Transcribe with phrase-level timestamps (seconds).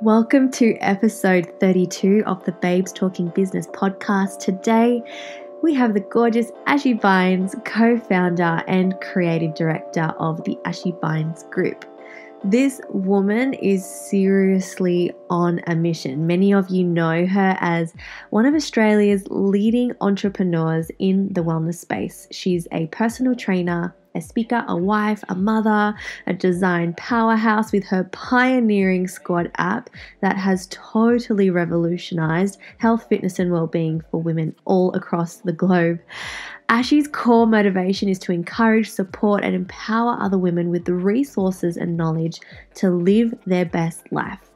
[0.00, 4.40] Welcome to episode 32 of the Babes Talking Business podcast.
[4.40, 5.00] Today,
[5.62, 11.44] we have the gorgeous Ashy Bines, co founder and creative director of the Ashy Bines
[11.44, 11.84] Group.
[12.42, 16.26] This woman is seriously on a mission.
[16.26, 17.94] Many of you know her as
[18.30, 22.26] one of Australia's leading entrepreneurs in the wellness space.
[22.32, 25.94] She's a personal trainer, a speaker, a wife, a mother,
[26.26, 29.90] a design powerhouse with her pioneering Squad app
[30.20, 36.00] that has totally revolutionized health, fitness, and well-being for women all across the globe.
[36.68, 41.96] Ashy's core motivation is to encourage, support, and empower other women with the resources and
[41.96, 42.40] knowledge
[42.76, 44.50] to live their best life.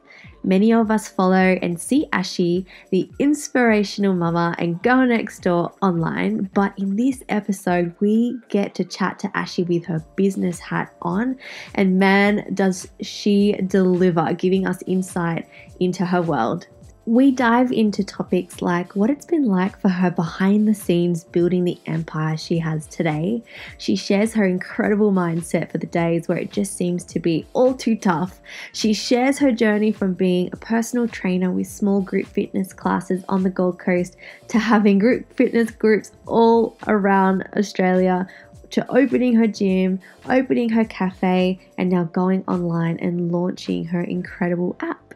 [0.44, 6.50] Many of us follow and see Ashy, the inspirational mama and girl next door online,
[6.54, 11.36] but in this episode, we get to chat to Ashy with her business hat on,
[11.74, 15.48] and man, does she deliver, giving us insight
[15.80, 16.66] into her world.
[17.08, 21.64] We dive into topics like what it's been like for her behind the scenes building
[21.64, 23.42] the empire she has today.
[23.78, 27.72] She shares her incredible mindset for the days where it just seems to be all
[27.72, 28.40] too tough.
[28.74, 33.42] She shares her journey from being a personal trainer with small group fitness classes on
[33.42, 38.28] the Gold Coast to having group fitness groups all around Australia
[38.72, 44.76] to opening her gym, opening her cafe, and now going online and launching her incredible
[44.80, 45.07] app.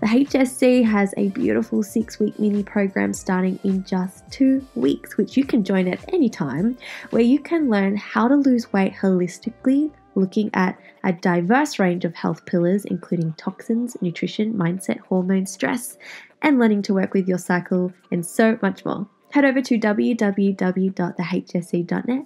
[0.00, 5.36] The HSC has a beautiful six week mini program starting in just two weeks, which
[5.36, 6.78] you can join at any time,
[7.10, 12.14] where you can learn how to lose weight holistically, looking at a diverse range of
[12.14, 15.98] health pillars, including toxins, nutrition, mindset, hormones, stress,
[16.42, 19.08] and learning to work with your cycle, and so much more.
[19.30, 20.20] Head over to www.thehsc.net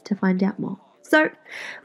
[0.04, 0.78] to find out more.
[1.00, 1.30] So,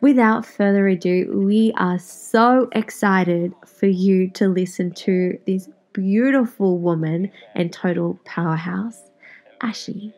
[0.02, 7.32] without further ado, we are so excited for you to listen to this beautiful woman
[7.56, 9.02] and total powerhouse,
[9.62, 10.14] Ashy.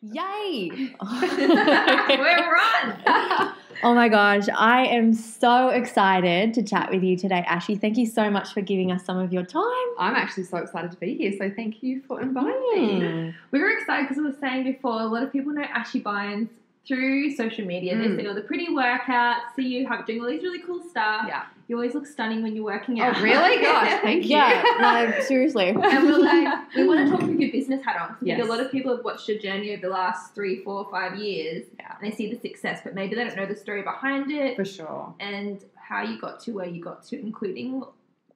[0.00, 0.70] Yay!
[1.00, 3.54] We're on.
[3.82, 7.76] Oh my gosh, I am so excited to chat with you today, Ashy.
[7.76, 9.88] Thank you so much for giving us some of your time.
[9.98, 13.00] I'm actually so excited to be here, so thank you for inviting me.
[13.00, 13.34] Mm.
[13.50, 16.48] We were excited because I was saying before, a lot of people know Ashy Bines
[16.86, 17.96] through social media.
[17.96, 18.20] They Mm.
[18.20, 21.24] see all the pretty workouts, see you have doing all these really cool stuff.
[21.26, 21.42] Yeah.
[21.68, 23.16] You always look stunning when you're working out.
[23.18, 23.56] Oh, really?
[23.62, 24.36] Gosh, thank you.
[24.36, 24.62] Yeah,
[25.16, 25.70] no, seriously.
[25.70, 28.08] and we're like, we want to talk with your business hat on.
[28.10, 28.46] 'cause I think Yes.
[28.46, 31.64] a lot of people have watched your journey over the last three, four, five years,
[31.80, 31.96] Yeah.
[32.00, 34.64] and they see the success, but maybe they don't know the story behind it For
[34.64, 35.12] sure.
[35.18, 37.82] and how you got to where you got to, including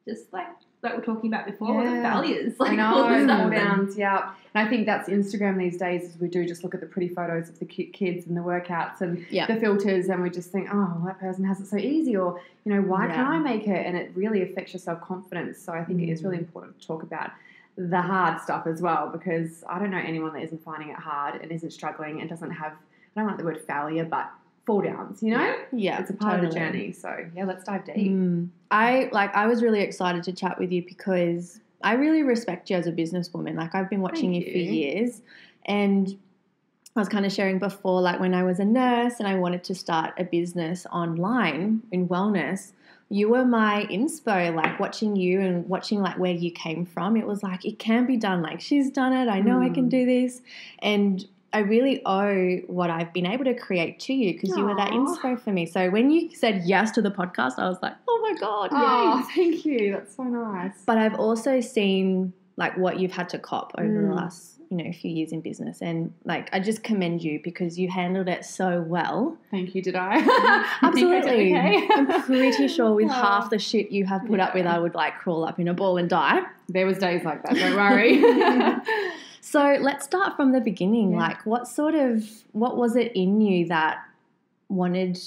[0.09, 0.49] just like
[0.83, 2.03] like we're talking about before, all the Yeah.
[2.03, 3.51] values, I like know, all the stuff.
[3.51, 4.31] that- downs, yeah.
[4.55, 7.09] And I think that's Instagram these days is we do just look at the pretty
[7.09, 9.47] photos of the cute kids and the workouts and Yeah.
[9.47, 12.73] the filters and we just think, oh, that person has it so easy or, you
[12.75, 13.87] know, why can't I make it?
[13.87, 15.59] And it really affects your self-confidence.
[15.61, 16.41] So I think it is really Mm.
[16.49, 17.31] important to talk about
[17.77, 21.41] the hard stuff as well because I don't know anyone that isn't finding it hard
[21.41, 22.73] and isn't struggling and doesn't have,
[23.15, 24.31] I don't like the word failure, but
[24.71, 25.57] fall downs, you know?
[25.73, 26.01] Yeah.
[26.01, 26.93] It's a part of the journey.
[26.93, 28.13] So yeah, let's dive deep.
[28.13, 28.49] Mm.
[28.71, 29.35] I like.
[29.35, 32.93] I was really excited to chat with you because I really respect you as a
[32.93, 33.57] businesswoman.
[33.57, 35.23] Like I've been watching you Thank for years,
[35.65, 36.17] and
[36.97, 39.65] I was kind of sharing before, like when I was a nurse and I wanted
[39.65, 42.73] to start a business online in wellness.
[43.13, 47.17] You were my inspo, like watching you and watching like where you came from.
[47.17, 48.41] It was like it can be done.
[48.41, 49.29] Like she's done it.
[49.29, 49.91] I know I can Mm.
[49.91, 50.43] do this,
[50.79, 54.77] and I really owe what I've been able to create to you because you were
[54.77, 55.67] that inspo for me.
[55.67, 58.79] So when you said yes to the podcast, I was like, oh my god, yay!
[58.79, 59.93] Oh, thank you.
[59.93, 60.75] That's so nice.
[60.87, 64.15] But I've also seen like what you've had to cop over the Mm.
[64.17, 67.89] last you know few years in business, and like I just commend you because you
[67.91, 69.37] handled it so well.
[69.51, 69.83] Thank you.
[69.83, 70.19] Did I?
[70.83, 71.89] Absolutely, okay.
[71.93, 73.13] I'm pretty sure with Oh.
[73.13, 75.75] half the shit you have put up with, I would like crawl up in a
[75.75, 76.43] ball and die.
[76.69, 77.57] There was days like that.
[77.57, 78.23] Don't worry.
[79.41, 81.13] So let's start from the beginning.
[81.13, 81.19] Yeah.
[81.19, 83.99] Like, what sort of what was it in you that
[84.69, 85.19] wanted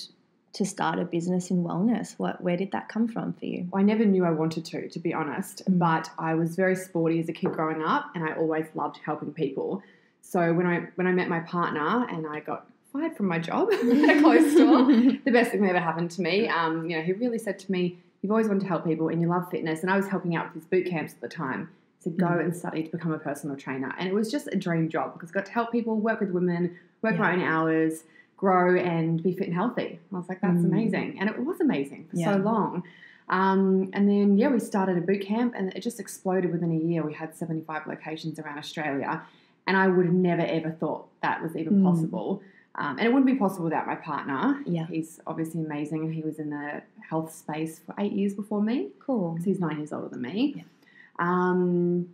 [0.53, 2.13] to start a business in wellness?
[2.17, 3.67] What where did that come from for you?
[3.73, 5.79] I never knew I wanted to, to be honest, Mm.
[5.79, 9.33] but I was very sporty as a kid growing up, and I always loved helping
[9.33, 9.81] people.
[10.21, 13.69] So when I when I met my partner and I got fired from my job
[13.73, 16.47] at a clothes store, the best thing that ever happened to me.
[16.47, 19.19] Um, you know, he really said to me, "You've always wanted to help people, and
[19.21, 21.69] you love fitness." And I was helping out with his boot camps at the time.
[22.03, 22.41] Said, "Go Mm.
[22.45, 25.29] and study to become a personal trainer," and it was just a dream job because
[25.31, 26.71] I got to help people, work with women,
[27.01, 27.37] work my Yeah.
[27.37, 28.03] own hours,
[28.35, 29.99] grow, and be fit and healthy.
[30.11, 30.65] I was like, "That's Mm.
[30.65, 32.35] amazing," and it was amazing for Yeah.
[32.35, 32.83] so long.
[33.29, 36.77] Um, and then yeah, we started a boot camp, and it just exploded within a
[36.77, 37.03] year.
[37.03, 39.21] We had seventy five locations around Australia,
[39.65, 41.83] and I would have never ever thought that was even Mm.
[41.83, 42.41] possible.
[42.75, 44.59] Um, and it wouldn't be possible without my partner.
[44.65, 44.87] Yeah.
[44.87, 49.31] He's obviously amazing, he was in the health space for eight years before me Cool.
[49.33, 50.53] because he's nine years older than me.
[50.57, 50.63] Yeah.
[51.19, 52.09] Um,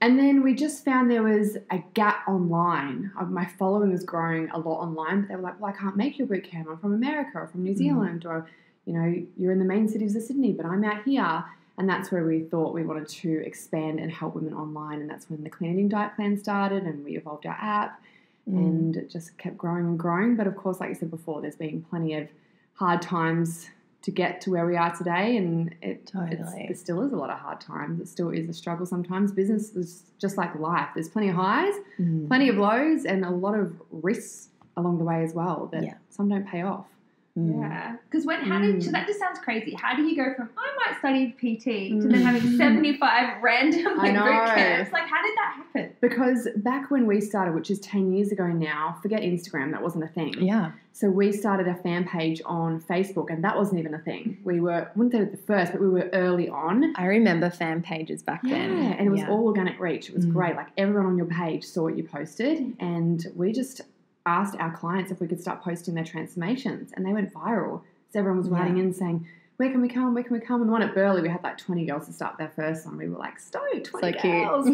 [0.00, 3.10] and then we just found there was a gap online.
[3.18, 5.96] Uh, My following was growing a lot online, but they were like, "Well, I can't
[5.96, 6.68] make your boot camp.
[6.70, 7.78] I'm from America or from New Mm.
[7.78, 8.46] Zealand, or
[8.86, 11.44] you know, you're in the main cities of Sydney, but I'm out here."
[11.76, 15.28] And that's where we thought we wanted to expand and help women online, and that's
[15.28, 18.00] when the Clean Eating Diet Plan started, and we evolved our app
[18.48, 18.56] Mm.
[18.58, 20.36] and it just kept growing and growing.
[20.36, 22.28] But of course, like you said before, there's been plenty of
[22.74, 23.70] hard times
[24.04, 26.72] to get to where we are today, and it Totally.
[26.74, 28.00] still is a lot of hard times.
[28.00, 29.32] It still is a struggle sometimes.
[29.32, 30.88] Business is just like life.
[30.94, 32.28] There's plenty of highs, Mm.
[32.28, 35.94] plenty of lows, and a lot of risks along the way as well that Yeah.
[36.10, 36.86] some don't pay off.
[37.36, 37.60] Mm.
[37.62, 38.82] Yeah, because when how did Mm.
[38.84, 39.74] so that just sounds crazy?
[39.74, 42.24] How do you go from I might study PT to then Mm.
[42.24, 44.22] having seventy five random I like, know.
[44.24, 44.92] boot camps?
[44.92, 45.90] Like, how did that happen?
[46.00, 50.04] Because back when we started, which is 10 years ago now, forget Instagram, that wasn't
[50.04, 50.34] a thing.
[50.40, 50.70] Yeah.
[50.92, 54.38] So we started a fan page on Facebook, and that wasn't even a thing.
[54.44, 56.94] We were wouldn't say at the first, but we were early on.
[56.94, 58.78] I remember fan pages back Yeah, then.
[58.92, 59.30] and it was Yeah.
[59.30, 60.08] all organic reach.
[60.08, 60.32] It was Mm.
[60.34, 60.54] great.
[60.54, 63.80] Like everyone on your page saw what you posted, and we just
[64.26, 67.82] asked our clients if we could start posting their transformations, and they went viral.
[68.12, 68.84] So everyone was writing Yeah.
[68.84, 69.26] in saying,
[69.56, 70.14] "Where can we come?
[70.14, 72.12] Where can we come?" And the one at Burleigh, we had like twenty girls to
[72.12, 72.96] start their first one.
[72.96, 74.66] We were like, "Stoked, so twenty girls!"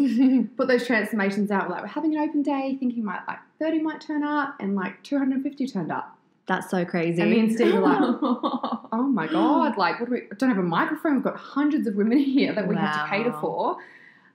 [0.57, 1.67] Put those transformations out.
[1.67, 4.75] We're like, "We're having an open day, thinking might like thirty might turn up, and
[4.75, 6.17] like two hundred and fifty turned up."
[6.47, 7.21] That's so crazy.
[7.21, 10.35] And me and Steve were like, oh, oh my god like what do we I
[10.37, 13.31] don't have a microphone we've got hundreds of women here that we have to cater
[13.39, 13.77] for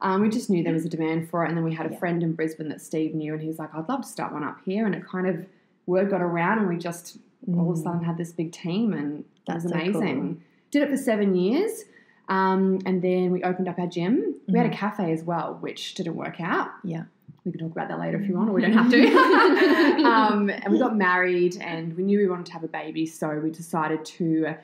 [0.01, 1.91] um, we just knew there was a demand for it and then we had a
[1.93, 1.99] Yeah.
[1.99, 4.45] friend in brisbane that steve knew and he was like i'd love to start one
[4.45, 5.45] up here and it kind of
[5.87, 7.83] word got around and we just all of a Mm.
[7.85, 10.37] sudden had this big team and That's it was so amazing cool.
[10.71, 11.85] did it for seven years
[12.29, 14.75] um, and then we opened up our gym we had a Mhm.
[14.75, 17.05] cafe as well which didn't work out Yeah.
[17.45, 19.07] we can talk about that later if you want, or we don't have to.
[20.05, 23.39] um, and we got married, and we knew we wanted to have a baby, so
[23.39, 24.55] we decided to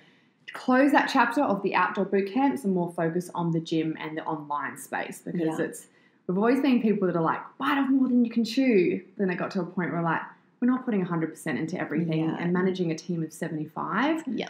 [0.53, 4.17] close that chapter of the outdoor boot camps and more focus on the gym and
[4.17, 5.65] the online space because Yeah.
[5.67, 5.87] it's
[6.27, 9.01] we've always been people that are like bite off more than you can chew.
[9.17, 10.21] Then it got to a point where like
[10.61, 12.37] we're not putting 100% into everything, Yeah.
[12.39, 14.49] and managing a team of 75 Yeah.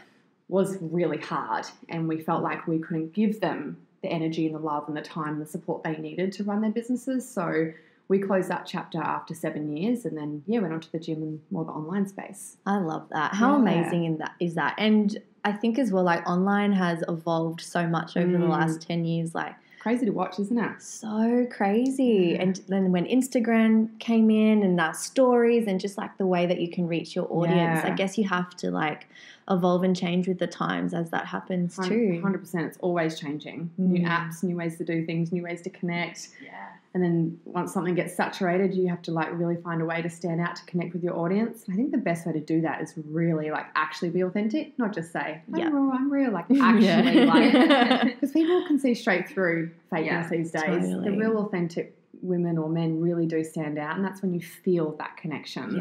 [0.48, 4.58] was really hard, and we felt like we couldn't give them the energy and the
[4.58, 7.26] love and the time and the support they needed to run their businesses.
[7.26, 7.72] So
[8.12, 11.22] we closed that chapter after seven years, and then yeah, went on to the gym
[11.22, 12.58] and more the online space.
[12.66, 13.34] I love that.
[13.34, 13.62] How Yeah.
[13.62, 14.74] amazing in that is that?
[14.78, 18.50] And I think as well, like online has evolved so much over the Mm.
[18.58, 19.34] last ten years.
[19.34, 20.80] Like Crazy to watch, isn't it?
[20.80, 22.34] so crazy.
[22.34, 22.42] Yeah.
[22.42, 26.60] And then when Instagram came in and now stories and just like the way that
[26.60, 29.08] you can reach your audience, I guess you have to like
[29.50, 32.20] evolve and change with the times as that happens too.
[32.22, 32.66] Hundred percent.
[32.66, 33.70] It's always changing.
[33.78, 34.08] New Mm.
[34.08, 36.28] apps, new ways to do things, new ways to connect.
[36.42, 36.50] yeah.
[36.94, 40.10] And then once something gets saturated, you have to like really find a way to
[40.10, 41.64] stand out to connect with your audience.
[41.66, 44.78] And I think the best way to do that is really like actually be authentic,
[44.78, 45.70] not just say I'm Yeah.
[45.70, 46.30] real, I'm real.
[46.32, 50.62] Like actually, like because people can see straight through fakeness Yeah, these days.
[50.62, 51.10] totally.
[51.10, 54.92] The real authentic women or men really do stand out, and that's when you feel
[54.98, 55.74] that connection.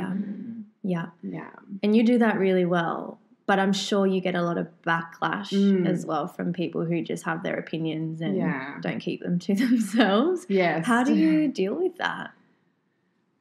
[0.84, 1.10] Yeah.
[1.22, 1.32] yeah.
[1.40, 1.50] yeah.
[1.84, 3.20] And you do that really well.
[3.52, 5.86] But I'm sure you get a lot of backlash Mm.
[5.86, 8.78] as well from people who just have their opinions and Yeah.
[8.80, 10.46] don't keep them to themselves.
[10.48, 10.86] Yes.
[10.86, 12.32] How do you deal with that?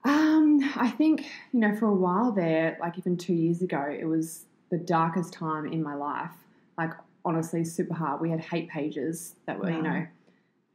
[0.04, 4.04] Um, I think you know for a while there, like even two years ago, it
[4.06, 6.32] was the darkest time in my life.
[6.76, 6.92] Like
[7.24, 8.20] honestly, super hard.
[8.20, 10.06] We had hate pages that were, you know,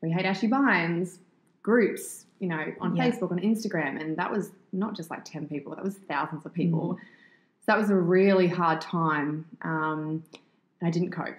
[0.02, 1.20] we hate Ashley Bines
[1.62, 3.10] groups, you know, on Yeah.
[3.10, 6.54] Facebook, on Instagram, and that was not just like ten people; that was thousands of
[6.54, 6.56] Mm.
[6.56, 6.88] people.
[6.96, 7.00] So
[7.66, 9.46] that was a really hard time.
[9.62, 10.24] Um,
[10.84, 11.36] I didn't cope.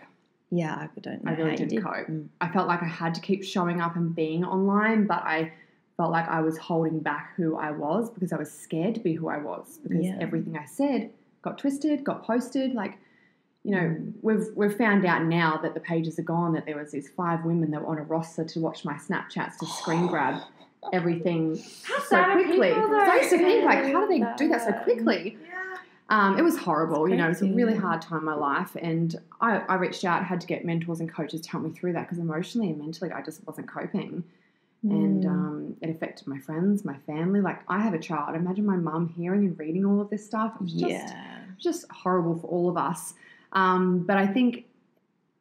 [0.50, 1.30] Yeah, I don't know.
[1.30, 1.82] I really didn't did.
[1.84, 2.06] cope.
[2.08, 2.28] Mm.
[2.40, 5.52] I felt like I had to keep showing up and being online, but I
[5.96, 9.14] felt like I was holding back who I was because I was scared to be
[9.14, 10.18] who I was because Yeah.
[10.20, 11.10] everything I said
[11.42, 12.74] got twisted, got posted.
[12.74, 12.98] Like,
[13.64, 14.12] you know, Mm.
[14.22, 17.44] we've we've found out now that the pages are gone that there was these five
[17.44, 20.42] women that were on a roster to watch my Snapchats to screen grab
[20.92, 22.68] everything How so quickly.
[22.68, 22.88] people,
[23.28, 25.36] So think like, how do they do that so quickly?
[25.48, 25.55] Yeah.
[26.08, 28.76] Um, it was horrible, you know, it was a really hard time in my life.
[28.80, 31.94] And I, I reached out, had to get mentors and coaches to help me through
[31.94, 34.22] that because emotionally and mentally I just wasn't coping.
[34.84, 35.28] And Mm.
[35.28, 37.40] um, it affected my friends, my family.
[37.40, 38.36] Like, I have a child.
[38.36, 40.52] Imagine my mum hearing and reading all of this stuff.
[40.56, 41.38] It was just, yeah.
[41.58, 43.14] just horrible for all of us.
[43.52, 44.66] Um, but I think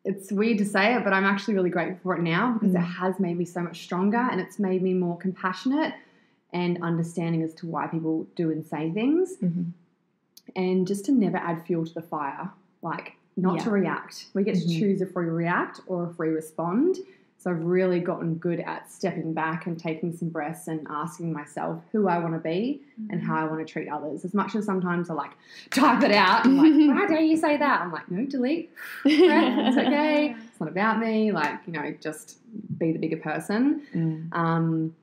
[0.04, 2.80] it's weird to say it, but I'm actually really grateful for it now because Mm.
[2.80, 5.94] it has made me so much stronger and it's made me more compassionate
[6.52, 9.72] and understanding as to why people do and say things Mhm.
[10.56, 12.50] And just to never add fuel to the fire
[12.82, 14.28] like not to react.
[14.34, 14.80] We get to Mhm.
[14.80, 16.98] choose if we react or if we respond.
[17.38, 21.84] So i've really gotten good at stepping back and taking some breaths and asking myself
[21.92, 22.82] who i want to be
[23.12, 24.26] and how i want to treat others.
[24.26, 25.32] As much as sometimes i like
[25.70, 27.82] type it out and like why dare you say that?
[27.82, 28.72] I'm like no delete.
[29.04, 30.36] It's okay.
[30.50, 31.32] It's not about me.
[31.34, 32.38] Like you know just
[32.80, 33.82] be the bigger person.
[33.94, 34.34] Mm.
[34.34, 34.96] um,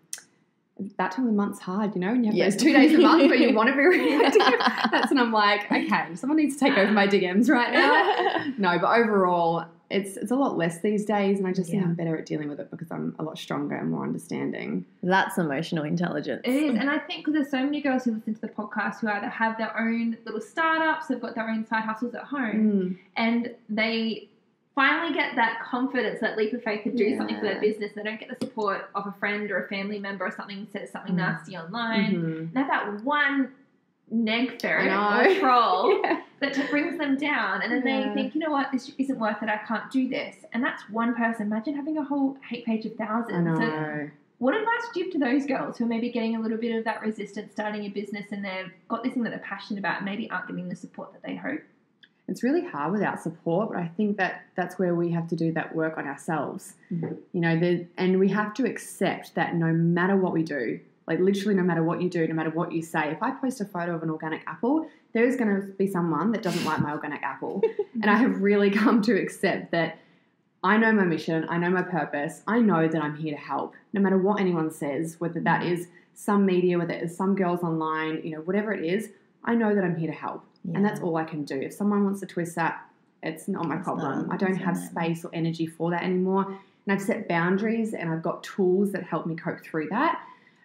[0.99, 2.45] that time of the month's hard, you know, and you have Yeah.
[2.51, 4.41] those two days a month where you want to be reactive.
[4.91, 8.53] That's when I'm like, okay, someone needs to take over my DMs right now.
[8.59, 11.95] No, but overall, it's it's a lot less these days, and I just think I'm
[11.95, 14.87] better at dealing with it because I'm a lot stronger and more understanding.
[15.03, 16.41] That's emotional intelligence.
[16.45, 19.01] It is, and I think because there's so many girls who listen to the podcast
[19.01, 22.73] who either have their own little startups, they've got their own side hustles at home,
[22.73, 22.99] mm.
[23.17, 24.29] and they
[24.75, 27.93] finally get that confidence, that leap of faith to do something for their business.
[27.95, 30.91] They don't get the support of a friend or a family member or something says
[30.91, 31.19] something Mm.
[31.19, 32.12] nasty online.
[32.14, 32.38] Mhm.
[32.49, 33.52] And have that one
[34.11, 36.21] neg ferret or troll Yeah.
[36.41, 38.09] that brings them down, and then Yeah.
[38.09, 39.49] they think, you know what, this isn't worth it.
[39.49, 41.47] I can't do this, and that's one person.
[41.47, 43.59] Imagine having a whole hate page of thousands.
[43.59, 46.59] So what advice do you give to those girls who are maybe getting a little
[46.59, 49.79] bit of that resistance starting a business and they've got this thing that they're passionate
[49.79, 51.61] about and maybe aren't getting the support that they hope?
[52.33, 55.53] It's really hard without support, but I think that that's where we have to do
[55.53, 56.77] that work on ourselves.
[56.91, 57.19] Mhm.
[57.35, 61.21] You know, the, and we have to accept that no matter what we do, like
[61.21, 63.67] literally no matter what you do, no matter what you say, if I post a
[63.67, 66.93] photo of an organic apple, there is going to be someone that doesn't like my
[66.99, 67.62] organic apple.
[68.01, 69.99] And I have really come to accept that
[70.65, 73.75] I know my mission, I know my purpose, I know that I'm here to help,
[73.93, 78.23] no matter what anyone says, whether that is some media, whether it's some girls online,
[78.25, 79.11] you know, whatever it is,
[79.45, 80.47] I know that I'm here to help.
[80.75, 81.57] And that's all I can do.
[81.61, 82.87] If someone wants to twist that,
[83.23, 84.26] it's not my It's problem.
[84.28, 86.45] not- I don't have space or energy for that anymore.
[86.47, 90.21] And I've set boundaries and I've got tools that help me cope through that.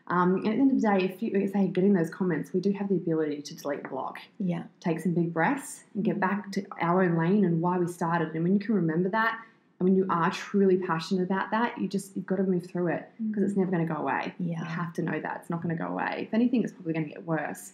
[0.09, 2.59] Um, and at the end of the day, if you say getting those comments, we
[2.61, 4.63] do have the ability to delete and block Yeah.
[4.79, 8.33] take some big breaths and get back to our own lane and why we started.
[8.33, 9.39] And when you can remember that,
[9.79, 12.87] and when you are truly passionate about that, you just you've got to move through
[12.87, 14.33] it because it's never going to go away.
[14.39, 14.59] Yeah.
[14.59, 16.23] You have to know that it's not going to go away.
[16.27, 17.73] If anything, it's probably going to get worse.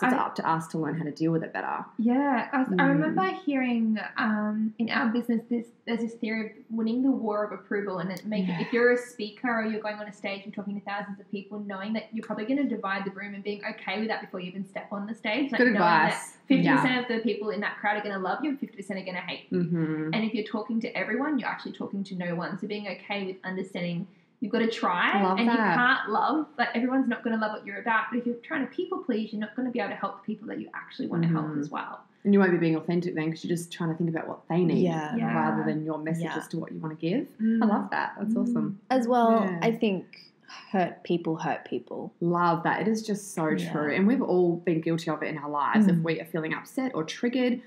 [0.00, 1.84] So it's I- up to us to learn how to deal with it better.
[1.98, 2.88] Yeah, I, I Mm.
[2.88, 7.52] remember hearing um, in our business this there's this theory of winning the war of
[7.52, 8.60] approval, and it make Yeah.
[8.60, 11.28] if you're a speaker or you're going on a stage and talking to thousands of
[11.30, 14.20] people, knowing that you're probably going to divide the room and being okay with that
[14.20, 15.50] before you even step on the stage.
[15.50, 16.36] Like Good knowing that advice.
[16.46, 16.76] Fifty Yeah.
[16.80, 19.00] percent of the people in that crowd are going to love you, and fifty percent
[19.00, 19.58] are going to hate you.
[19.64, 20.10] Mm-hmm.
[20.14, 22.58] And if you're talking to everyone, you're actually talking to no one.
[22.58, 24.06] So being okay with understanding
[24.40, 26.46] you've got to try, Love and you can't love.
[26.58, 28.06] Like everyone's not going to love what you're about.
[28.10, 30.22] But if you're trying to people please, you're not going to be able to help
[30.22, 32.00] the people that you actually want to help as well.
[32.24, 34.40] And you won't be being authentic then because you're just trying to think about what
[34.48, 35.16] they need Yeah.
[35.16, 35.34] Yeah.
[35.34, 36.42] rather than your messages Yeah.
[36.50, 37.26] to what you want to give.
[37.38, 37.68] I Mm.
[37.68, 38.14] love that.
[38.18, 38.78] That's awesome.
[38.90, 39.58] As well, Yeah.
[39.62, 40.26] I think
[40.72, 42.12] hurt people hurt people.
[42.20, 42.80] Love that.
[42.82, 43.72] It is just so Yeah.
[43.72, 43.92] true.
[43.94, 45.86] And we've all been guilty of it in our lives.
[45.86, 46.02] If Mm.
[46.02, 47.60] we are feeling upset or triggered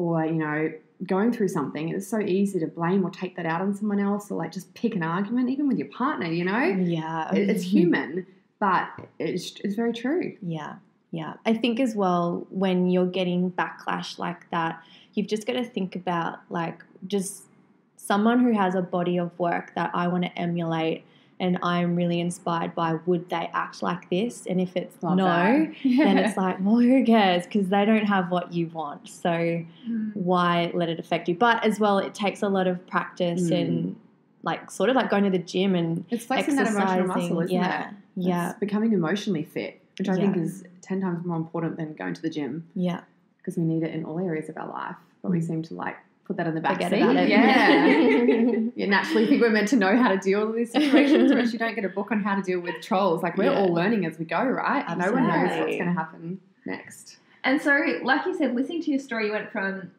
[0.00, 0.72] or, you know,
[1.06, 4.30] going through something, it's so easy to blame or take that out on someone else
[4.30, 6.62] or like just pick an argument, even with your partner, you know?
[6.62, 7.32] Yeah.
[7.34, 8.26] It- It's human,
[8.58, 8.88] but
[9.18, 10.36] it's, it's very true.
[10.42, 10.76] Yeah.
[11.10, 11.34] Yeah.
[11.44, 14.82] I think as well, when you're getting backlash like that,
[15.14, 17.42] you've just got to think about like just
[17.96, 21.04] someone who has a body of work that I want to emulate
[21.40, 24.46] and I'm really inspired by, would they act like this?
[24.46, 25.24] And if it's Love no,
[25.84, 27.44] then it's like, well, who cares?
[27.46, 29.08] Because they don't have what you want.
[29.08, 30.14] So Mm.
[30.14, 31.34] why let it affect you?
[31.34, 33.60] But as well, it takes a lot of practice Mm.
[33.60, 33.96] and
[34.42, 37.54] like sort of like going to the gym and it's flexing that emotional muscle, isn't
[37.56, 37.88] yeah.
[37.88, 37.94] it?
[38.16, 38.50] Yeah.
[38.50, 40.20] It's becoming emotionally fit, which I Yeah.
[40.32, 43.00] think is 10 times more important than going to the gym Yeah.
[43.38, 44.96] because we need it in all areas of our life.
[45.22, 45.46] But we Mm.
[45.46, 45.96] seem to like
[46.30, 47.02] put that in the back Forget seat.
[47.02, 47.28] about it.
[47.28, 47.86] Yeah.
[48.76, 51.58] you naturally think we're meant to know how to deal with these situations, whereas you
[51.58, 53.20] don't get a book on how to deal with trolls.
[53.20, 53.58] Like we're Yeah.
[53.58, 54.84] all learning as we go, right?
[54.96, 57.16] No one knows what's going to happen next.
[57.42, 59.90] And so, like you said, listening to your story, you went from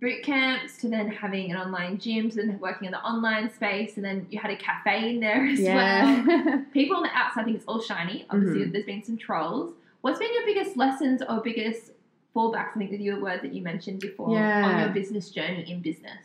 [0.00, 3.96] boot camps to then having an online gym to then working in the online space,
[3.96, 6.64] and then you had a cafe in there as well.
[6.72, 8.24] People on the outside think it's all shiny.
[8.30, 8.72] Obviously, Mhm.
[8.72, 9.74] there's been some trolls.
[10.00, 11.90] What's been your biggest lessons or biggest
[12.38, 12.70] fallbacks?
[12.74, 16.18] I think with your word that you mentioned before on your business journey in business.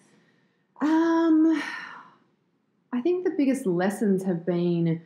[0.81, 1.61] um,
[2.91, 5.01] I think the biggest lessons have been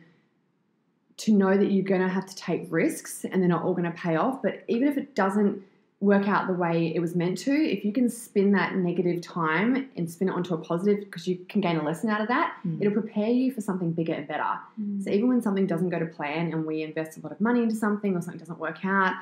[1.18, 3.90] to know that you're going to have to take risks and they're not all going
[3.90, 4.42] to pay off.
[4.42, 5.62] But even if it doesn't
[6.00, 9.88] work out the way it was meant to, if you can spin that negative time
[9.96, 12.54] and spin it onto a positive, because you can gain a lesson out of that,
[12.64, 12.80] Mm.
[12.80, 14.44] it'll prepare you for something bigger and better.
[15.02, 17.62] So even when something doesn't go to plan and we invest a lot of money
[17.64, 19.14] into something or something doesn't work out,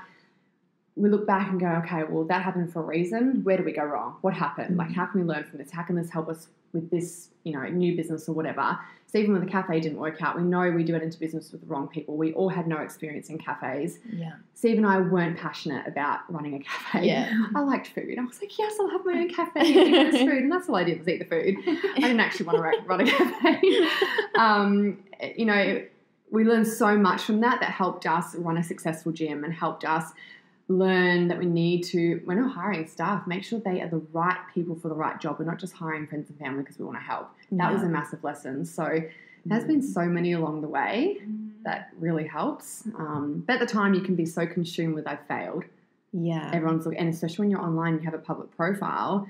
[0.96, 3.44] we look back and go, okay, well that happened for a reason.
[3.44, 4.16] Where did we go wrong?
[4.22, 4.76] What happened?
[4.76, 5.70] Like how can we learn from this?
[5.70, 8.78] How can this help us with this, you know, new business or whatever?
[9.08, 11.52] So even when the cafe didn't work out, we know we do it into business
[11.52, 12.16] with the wrong people.
[12.16, 13.98] We all had no experience in cafes.
[14.10, 14.32] Yeah.
[14.54, 17.06] Steve and I weren't passionate about running a cafe.
[17.06, 17.30] Yeah.
[17.54, 18.18] I liked food.
[18.18, 20.42] I was like, yes, I'll have my own cafe and eat this food.
[20.42, 21.56] And that's all I did was eat the food.
[21.66, 23.88] I didn't actually want to run a cafe.
[24.38, 24.98] um,
[25.36, 25.84] you know,
[26.30, 29.84] we learned so much from that that helped us run a successful gym and helped
[29.84, 30.12] us
[30.68, 34.38] learn that we need to, when we're hiring staff, make sure they are the right
[34.52, 35.36] people for the right job.
[35.38, 37.30] We're not just hiring friends and family because we want to help.
[37.52, 38.64] That was a massive lesson.
[38.64, 39.00] So
[39.44, 41.18] there's been so many along the way
[41.64, 42.84] that really helps.
[42.98, 45.64] Um, but at the time, you can be so consumed with I've failed.
[46.12, 46.50] Yeah.
[46.52, 49.28] Everyone's looking, and especially when you're online, and you have a public profile.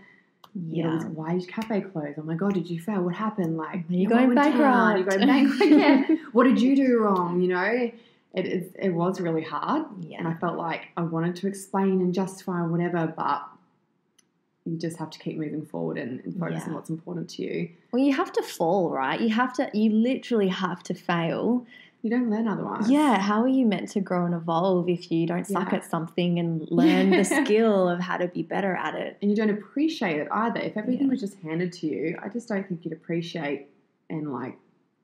[0.54, 1.08] You know, Yeah.
[1.08, 2.14] why did your cafe close?
[2.16, 3.02] Oh my god, did you fail?
[3.02, 3.58] What happened?
[3.58, 4.96] Like Are you going went down?
[4.98, 5.10] You bankrupt?
[5.10, 5.70] going bankrupt?
[6.10, 6.16] yeah.
[6.32, 7.42] What did you do wrong?
[7.42, 7.90] You know,
[8.36, 12.12] it, it it was really hard, and I felt like I wanted to explain and
[12.14, 13.42] justify whatever, but
[14.64, 17.68] you just have to keep moving forward and, and focus on what's important to you.
[17.92, 19.20] Well, you have to fall, right?
[19.20, 21.64] You have to, you literally have to fail.
[22.02, 22.90] You don't learn otherwise.
[22.90, 23.20] Yeah.
[23.20, 25.78] How are you meant to grow and evolve if you don't suck Yeah.
[25.78, 27.18] at something and learn Yeah.
[27.18, 29.16] the skill of how to be better at it?
[29.22, 30.58] and you don't appreciate it either.
[30.60, 31.12] If everything Yeah.
[31.12, 33.68] was just handed to you, I just don't think you'd appreciate
[34.10, 34.56] and like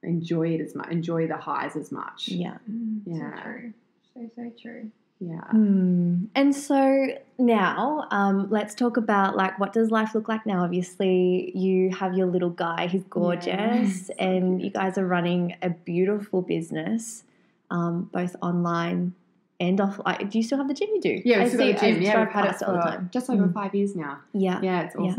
[0.02, 2.28] enjoy it as much, enjoy the highs as much.
[2.28, 2.59] Yeah.
[3.06, 3.37] Yeah.
[3.37, 3.73] So true.
[4.14, 4.90] So, so true.
[5.21, 5.40] Yeah.
[5.52, 6.25] Hmm.
[6.35, 7.06] And so
[7.38, 10.64] now, um, let's talk about like what does life look like now?
[10.64, 15.71] Obviously, you have your little guy; he's gorgeous, Yes, and you guys are running a
[15.71, 17.23] beautiful business,
[17.71, 19.14] um, both online
[19.61, 20.00] and off.
[20.04, 20.88] Like, do you still have the gym?
[20.92, 21.23] You do.
[21.25, 22.02] Yeah, I we've still got see- the gym.
[22.02, 23.11] I Yeah, drive we've had it it all the time.
[23.12, 23.54] just over Mm.
[23.54, 24.18] five years now.
[24.32, 24.59] Yeah.
[24.61, 25.14] Yeah, it's Yeah.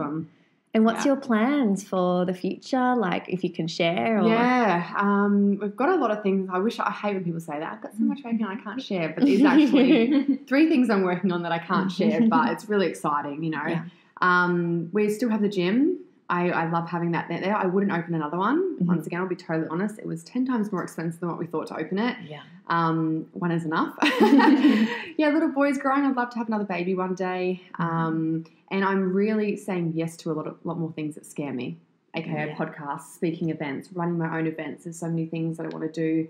[0.75, 1.11] And what's Yeah.
[1.13, 2.95] your plans for the future?
[2.95, 6.49] Like, if you can share, or Yeah, um, we've got a lot of things.
[6.51, 7.73] I wish I hate when people say that.
[7.73, 11.31] I've got so much working I can't share, but there's actually three things I'm working
[11.31, 13.67] on that I can't share, but it's really exciting, you know.
[13.67, 13.83] Yeah.
[14.21, 15.99] Um, we still have the gym.
[16.29, 17.55] I, I love having that there.
[17.55, 18.77] I wouldn't open another one.
[18.79, 18.85] Mhm.
[18.87, 19.99] Once again, I'll be totally honest.
[19.99, 22.17] It was 10 times more expensive than what we thought to open it.
[22.27, 23.95] yeah, Um, one is enough.
[25.17, 26.03] yeah, little boy's growing.
[26.05, 27.61] I'd love to have another baby one day.
[27.77, 31.53] Um, and I'm really saying yes to a lot of lot more things that scare
[31.53, 31.77] me,
[32.15, 32.55] aka Yeah.
[32.55, 34.85] podcasts, speaking events, running my own events.
[34.85, 36.27] There's so many things that I want to do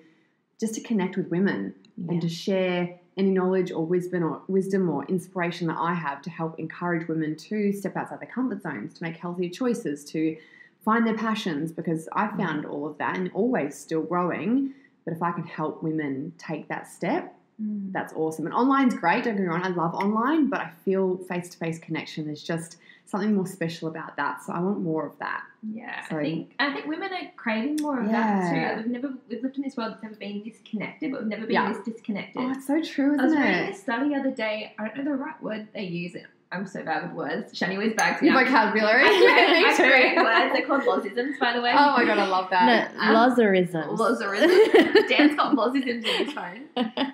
[0.60, 2.12] just to connect with women yeah.
[2.13, 6.30] and to share any knowledge or wisdom or wisdom or inspiration that I have to
[6.30, 10.36] help encourage women to step outside their comfort zones, to make healthier choices, to
[10.84, 14.74] find their passions because I found all of that and always still growing.
[15.06, 17.92] But if I can help women take that step, Mm.
[17.92, 18.46] that's awesome.
[18.48, 21.58] And online's great, don't get me wrong, I love online, but I feel face to
[21.60, 24.42] face connection is just something more special about that.
[24.42, 25.44] So I want more of that.
[25.62, 28.78] Yeah, So- I think I think women are craving more of that too.
[28.82, 31.44] We've never we've lived in this world that's never been this connected, but we've never
[31.44, 31.72] been Yeah.
[31.72, 32.42] this disconnected.
[32.42, 33.20] Oh, it's so true, isn't it?
[33.20, 34.74] I was isn't reading a study the other day.
[34.80, 36.16] I don't know the right word they use.
[36.54, 37.54] I'm so bad with words.
[37.54, 38.46] Shani always bags me Your up.
[38.46, 39.04] vocabulary.
[39.04, 40.24] I create, Me I create too.
[40.24, 40.54] words.
[40.54, 41.72] They're called lozisms, by the way.
[41.76, 42.94] Oh my god, I love that.
[42.96, 43.98] no, Lazarisms.
[43.98, 45.08] Lozarisms.
[45.10, 46.70] Dan's got lozisms in his phone.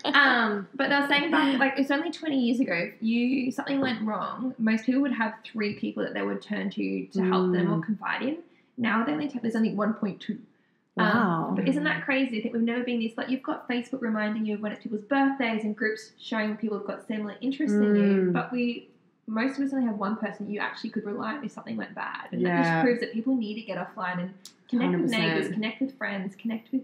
[0.06, 2.74] Um, but they were saying back, like it's only 20 years ago.
[2.74, 6.70] If you something went wrong, most people would have three people that they would turn
[6.72, 7.86] to to help them or Mm.
[7.86, 8.38] confide in.
[8.78, 10.38] Now they only have, there's only 1.2.
[10.96, 11.48] Wow.
[11.50, 12.40] Um, but isn't that crazy?
[12.40, 14.84] I think we've never been this like you've got Facebook reminding you of when it's
[14.84, 18.34] people's birthdays and groups showing people have got similar interests in you, Mm.
[18.34, 18.89] but we
[19.30, 21.94] most of us only have one person you actually could rely on if something went
[21.96, 22.28] bad.
[22.32, 22.64] And that Yeah.
[22.64, 24.34] just proves that people need to get offline and
[24.70, 25.12] connect with 100%.
[25.12, 26.82] neighbours, connect with friends, connect with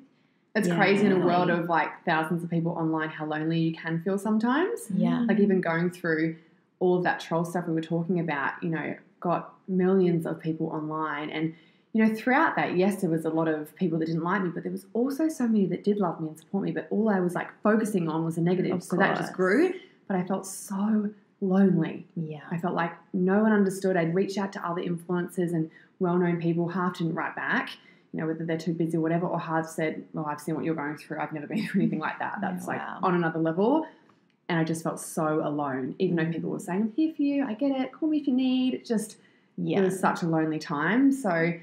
[0.57, 0.75] It's Yeah.
[0.77, 4.17] crazy in a world of like thousands of people online how lonely you can feel
[4.17, 4.89] sometimes.
[4.89, 5.25] Yeah.
[5.27, 6.37] Like even going through
[6.79, 10.67] all of that troll stuff we were talking about, you know, got millions of people
[10.67, 11.53] online and
[11.91, 14.49] you know, throughout that, yes, there was a lot of people that didn't like me,
[14.49, 16.71] but there was also so many that did love me and support me.
[16.73, 18.73] But all I was like focusing on was the negative.
[18.73, 19.73] Of so that just grew.
[20.05, 21.09] But I felt so
[21.41, 22.05] lonely.
[22.15, 22.41] yeah.
[22.49, 23.97] I felt like no one understood.
[23.97, 25.69] I'd reach out to other influencers and
[25.99, 27.69] well known people, half didn't write back,
[28.11, 30.63] you know, whether they're too busy or whatever, or half said, Well, I've seen what
[30.63, 31.19] you're going through.
[31.19, 32.39] I've never been through anything like that.
[32.41, 32.99] That's like wow.
[33.03, 33.87] on another level.
[34.47, 36.31] And I just felt so alone, even though mm.
[36.31, 38.75] people were saying, I'm here for you, I get it, call me if you need.
[38.75, 39.17] It just,
[39.57, 39.79] Yeah.
[39.79, 41.11] it was such a lonely time.
[41.11, 41.53] So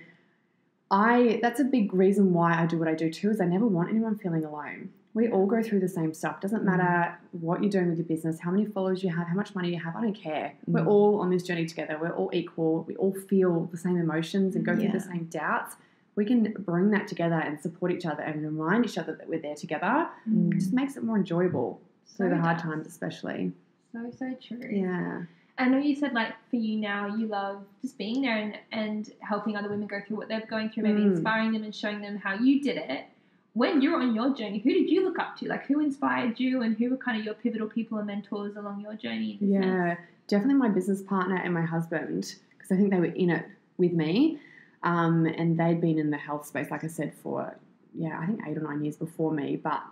[0.90, 3.66] I, that's a big reason why I do what I do too, is I never
[3.66, 4.90] want anyone feeling alone.
[5.14, 6.40] We all go through the same stuff.
[6.40, 9.54] Doesn't matter what you're doing with your business, how many followers you have, how much
[9.54, 9.94] money you have.
[9.94, 10.54] I don't care.
[10.66, 10.86] We're Mm.
[10.86, 11.98] all on this journey together.
[12.00, 12.84] We're all equal.
[12.84, 15.76] We all feel the same emotions and go through the same doubts.
[16.16, 19.38] We can bring that together and support each other and remind each other that we're
[19.40, 20.08] there together.
[20.26, 20.52] It Mm.
[20.54, 22.64] just makes it more enjoyable So through the hard does.
[22.64, 23.52] times, especially.
[23.92, 24.66] So so true.
[24.70, 25.24] Yeah.
[25.58, 29.10] I know you said like for you now you love just being there and, and
[29.20, 31.12] helping other women go through what they're going through, maybe Mm.
[31.12, 33.04] inspiring them and showing them how you did it.
[33.54, 35.48] When you're on your journey, who did you look up to?
[35.48, 38.80] Like who inspired you and who were kind of your pivotal people and mentors along
[38.80, 39.38] your journey?
[39.40, 43.46] Yeah, definitely my business partner and my husband because I think they were in it
[43.76, 44.38] with me,
[44.82, 47.54] um, and they'd been in the health space, like I said, for
[47.94, 49.56] yeah, I think eight or nine years before me.
[49.56, 49.82] But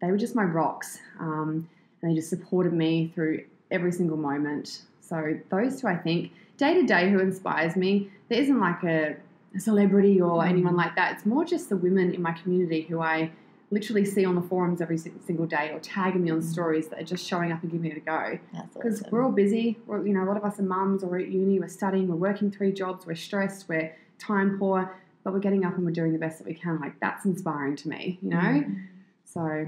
[0.00, 1.68] they were just my rocks, um,
[2.02, 4.82] and they just supported me through every single moment.
[5.00, 8.10] So those two, I think, day to day, who inspires me.
[8.28, 9.16] There isn't like a,
[9.54, 10.48] a celebrity or Mm.
[10.48, 11.14] anyone like that.
[11.14, 13.30] It's more just the women in my community who I
[13.70, 17.04] literally see on the forums every single day or tagging me on stories that are
[17.04, 18.38] just showing up and giving it a go
[18.74, 19.10] because awesome.
[19.10, 19.78] we're all busy.
[19.86, 22.14] We're, you know, a lot of us are mums or at uni, we're studying, we're
[22.14, 26.12] working three jobs, we're stressed, we're time poor, but we're getting up and we're doing
[26.12, 26.78] the best that we can.
[26.80, 28.36] Like that's inspiring to me, you know.
[28.36, 28.86] Mm.
[29.24, 29.66] So,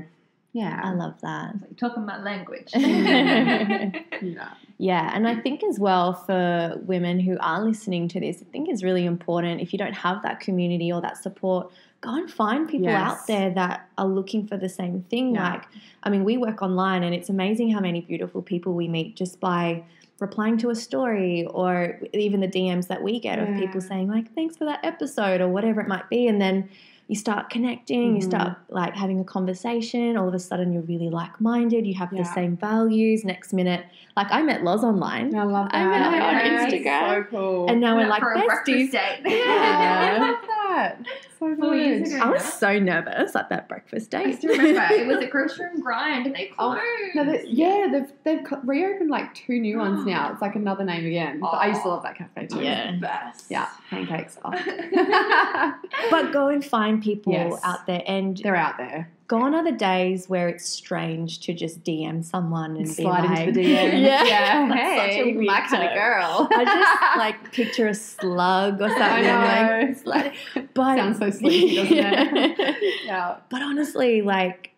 [0.53, 1.55] yeah, I love that.
[1.61, 2.70] Like talking about language.
[2.75, 8.45] yeah, Yeah, and I think as well for women who are listening to this, I
[8.53, 11.71] think it's really important if you don't have that community or that support,
[12.03, 13.11] go and find people Yes.
[13.11, 15.35] out there that are looking for the same thing.
[15.35, 15.51] Yeah.
[15.53, 15.65] Like,
[16.03, 19.41] I mean, we work online and it's amazing how many beautiful people we meet just
[19.41, 19.83] by
[20.19, 24.35] replying to a story or even the DMs that we get of people saying like
[24.35, 26.67] thanks for that episode or whatever it might be and then
[27.09, 28.31] you start connecting, you Mhm.
[28.31, 32.23] start like having a conversation, all of a sudden you're really like-minded, you have Yeah.
[32.23, 33.25] the same values.
[33.25, 33.85] Next minute,
[34.16, 35.35] like I met Loz online.
[35.37, 35.77] I love that.
[35.77, 36.35] I met her on
[36.71, 37.25] Instagram.
[37.31, 37.71] So cool.
[37.71, 38.90] And now we're like for a breakfast besties.
[38.92, 39.21] date.
[39.25, 40.97] yeah, I love that.
[41.38, 42.22] So Four years ago.
[42.22, 44.38] I was so nervous at that breakfast I date.
[44.38, 47.14] still remember it was a Grocer and Grind and they Oh, closed.
[47.14, 50.33] No, they, yeah, they've they've reopened like two new ones now.
[50.33, 51.40] It's like another name again.
[51.40, 52.62] But I used to love that cafe too.
[52.62, 52.92] Yeah.
[53.01, 53.46] Best.
[53.51, 54.38] yeah, pancakes.
[54.44, 54.53] Oh.
[56.11, 57.61] But go and find people Yes.
[57.64, 59.11] out there and They're out there.
[59.29, 63.38] gone are the days where it's strange to just DM someone and Slide be like,
[63.49, 63.92] into the DMs.
[64.03, 64.68] Yeah, yeah.
[64.68, 66.49] That's such a hey, weird my kind of girl.
[66.53, 69.05] I just like picture a slug or something.
[69.05, 69.94] I know.
[70.05, 70.35] like,
[70.75, 72.59] but Sounds so sleazy, doesn't it?
[72.59, 72.95] it?
[73.07, 73.37] yeah.
[73.51, 74.73] but honestly, like,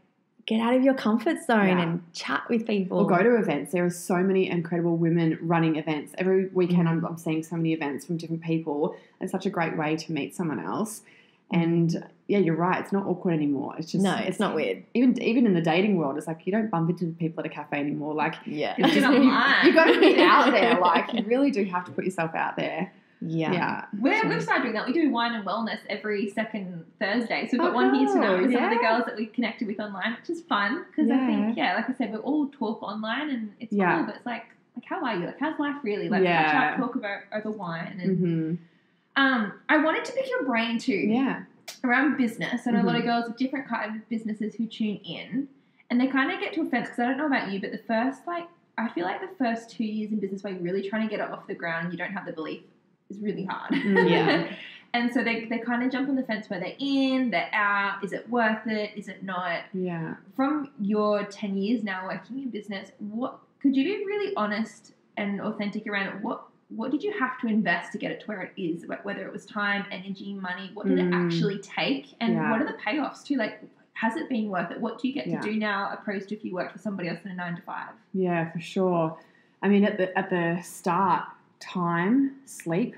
[0.47, 1.83] get out of your comfort zone Yeah.
[1.83, 2.99] and chat with people.
[2.99, 3.73] Or go to events.
[3.73, 6.13] There are so many incredible women running events.
[6.19, 6.91] Every weekend, Mm.
[6.91, 8.97] I'm, I'm seeing so many events from different people.
[9.21, 11.03] It's such a great way to meet someone else.
[11.51, 12.79] And yeah, you're right.
[12.83, 13.75] It's not awkward anymore.
[13.79, 14.85] It's just no, it's not weird.
[14.93, 17.49] Even even in the dating world, it's like you don't bump into people at a
[17.49, 18.13] cafe anymore.
[18.15, 18.75] Like Yeah.
[18.77, 19.67] it's Get just, you, online.
[19.67, 20.79] you got to be out there.
[20.81, 22.93] Like you really do have to put yourself out there.
[23.21, 23.53] Yeah.
[23.53, 23.85] Yeah.
[23.99, 24.87] We're, we've started doing that.
[24.87, 27.47] We do wine and wellness every second Thursday.
[27.51, 29.67] So we've got Oh, one here tonight with some of the girls that we connected
[29.67, 32.83] with online, which is fun because I think, yeah, like I said, we all talk
[32.83, 33.97] online and it's Yeah.
[33.97, 34.45] cool, but it's like,
[34.77, 35.27] like how are you?
[35.27, 36.09] Like, how's life really?
[36.09, 36.51] Like, Yeah.
[36.51, 37.99] catch up, talk about over wine.
[38.03, 38.55] And hmm
[39.17, 41.43] um, I wanted to pick your brain too Yeah.
[41.83, 42.67] around business.
[42.69, 43.09] I know a lot of Mm-hmm.
[43.11, 45.49] girls with different kind of businesses who tune in,
[45.91, 47.73] and they kind of get to a fence because I don't know about you, but
[47.73, 50.89] the first like I feel like the first two years in business where you're really
[50.89, 52.63] trying to get it off the ground and you don't have the belief
[53.11, 53.73] is really hard.
[53.73, 54.53] Mm, yeah.
[54.95, 58.03] and so they, they kind of jump on the fence where they're in, they're out.
[58.05, 58.91] Is it worth it?
[58.97, 59.61] Is it not?
[59.73, 60.15] Yeah.
[60.37, 65.41] From your ten years now working in business, what could you be really honest and
[65.41, 66.23] authentic around it?
[66.23, 68.85] What what did you have to invest to get it to where it is?
[69.03, 71.15] Whether it was time, energy, money, what did it Mm.
[71.27, 72.09] actually take?
[72.21, 72.51] And Yeah.
[72.51, 73.37] what are the payoffs too?
[73.37, 73.63] Like,
[73.95, 74.79] has it been worth it?
[74.79, 75.41] What do you get Yeah.
[75.41, 77.63] to do now opposed to if you worked for somebody else in a nine to
[77.63, 77.89] five?
[78.13, 79.17] Yeah, for sure.
[79.63, 81.25] I mean, at the at the start,
[81.61, 82.95] time, sleep.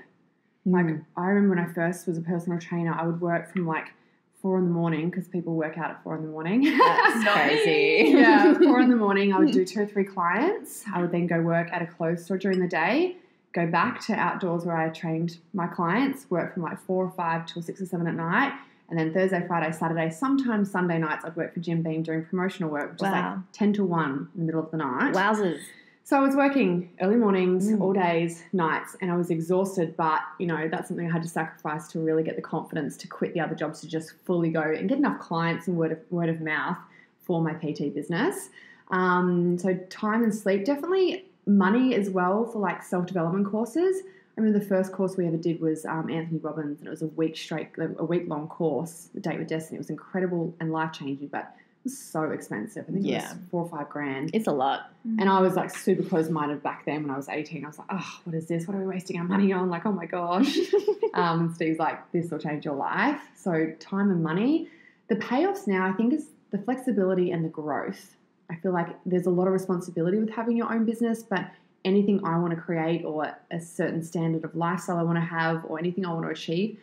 [0.65, 1.05] Like Mm.
[1.17, 3.93] I remember when I first was a personal trainer, I would work from like
[4.41, 6.63] four in the morning because people work out at four in the morning.
[6.77, 8.11] That's crazy.
[8.11, 9.33] yeah, four in the morning.
[9.33, 10.83] I would do two or three clients.
[10.93, 13.15] I would then go work at a clothes store during the day.
[13.53, 16.25] Go back to outdoors where I trained my clients.
[16.29, 18.53] Work from like four or five till six or seven at night.
[18.89, 22.69] And then Thursday, Friday, Saturday, sometimes Sunday nights, I'd work for Jim Beam doing promotional
[22.69, 25.13] work, which is like 10 to 1 in the middle of the night.
[25.13, 25.59] Wowzers.
[26.03, 27.79] So I was working early mornings, Mm.
[27.81, 29.95] all days, nights, and I was exhausted.
[29.95, 33.07] But you know, that's something I had to sacrifice to really get the confidence to
[33.07, 35.99] quit the other jobs to just fully go and get enough clients and word of
[36.09, 36.77] word of mouth
[37.19, 38.49] for my PT business.
[38.89, 44.01] Um, so time and sleep, definitely money as well for like self development courses.
[44.37, 47.01] I remember the first course we ever did was um, Anthony Robbins, and it was
[47.01, 49.75] a week straight, a week long course, The Date with Destiny.
[49.75, 52.85] It was incredible and life changing, but was so expensive.
[52.87, 53.33] I think it Yeah.
[53.33, 54.31] was four or five grand.
[54.33, 54.91] It's a lot.
[55.03, 57.63] And I was like super close minded back then when I was 18.
[57.63, 58.67] I was like, oh, what is this?
[58.67, 59.69] What are we wasting our money on?
[59.69, 60.57] Like, oh my gosh.
[61.13, 63.19] um, and Steve's like, this will change your life.
[63.35, 64.67] So, time and money.
[65.07, 68.15] The payoffs now, I think, is the flexibility and the growth.
[68.49, 71.45] I feel like there's a lot of responsibility with having your own business, but
[71.83, 75.65] anything I want to create or a certain standard of lifestyle I want to have
[75.65, 76.77] or anything I want to achieve,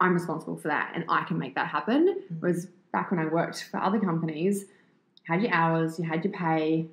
[0.00, 2.20] I'm responsible for that and I can make that happen.
[2.40, 6.32] Whereas back when I worked for other companies, you had your hours, you had your
[6.32, 6.86] pay.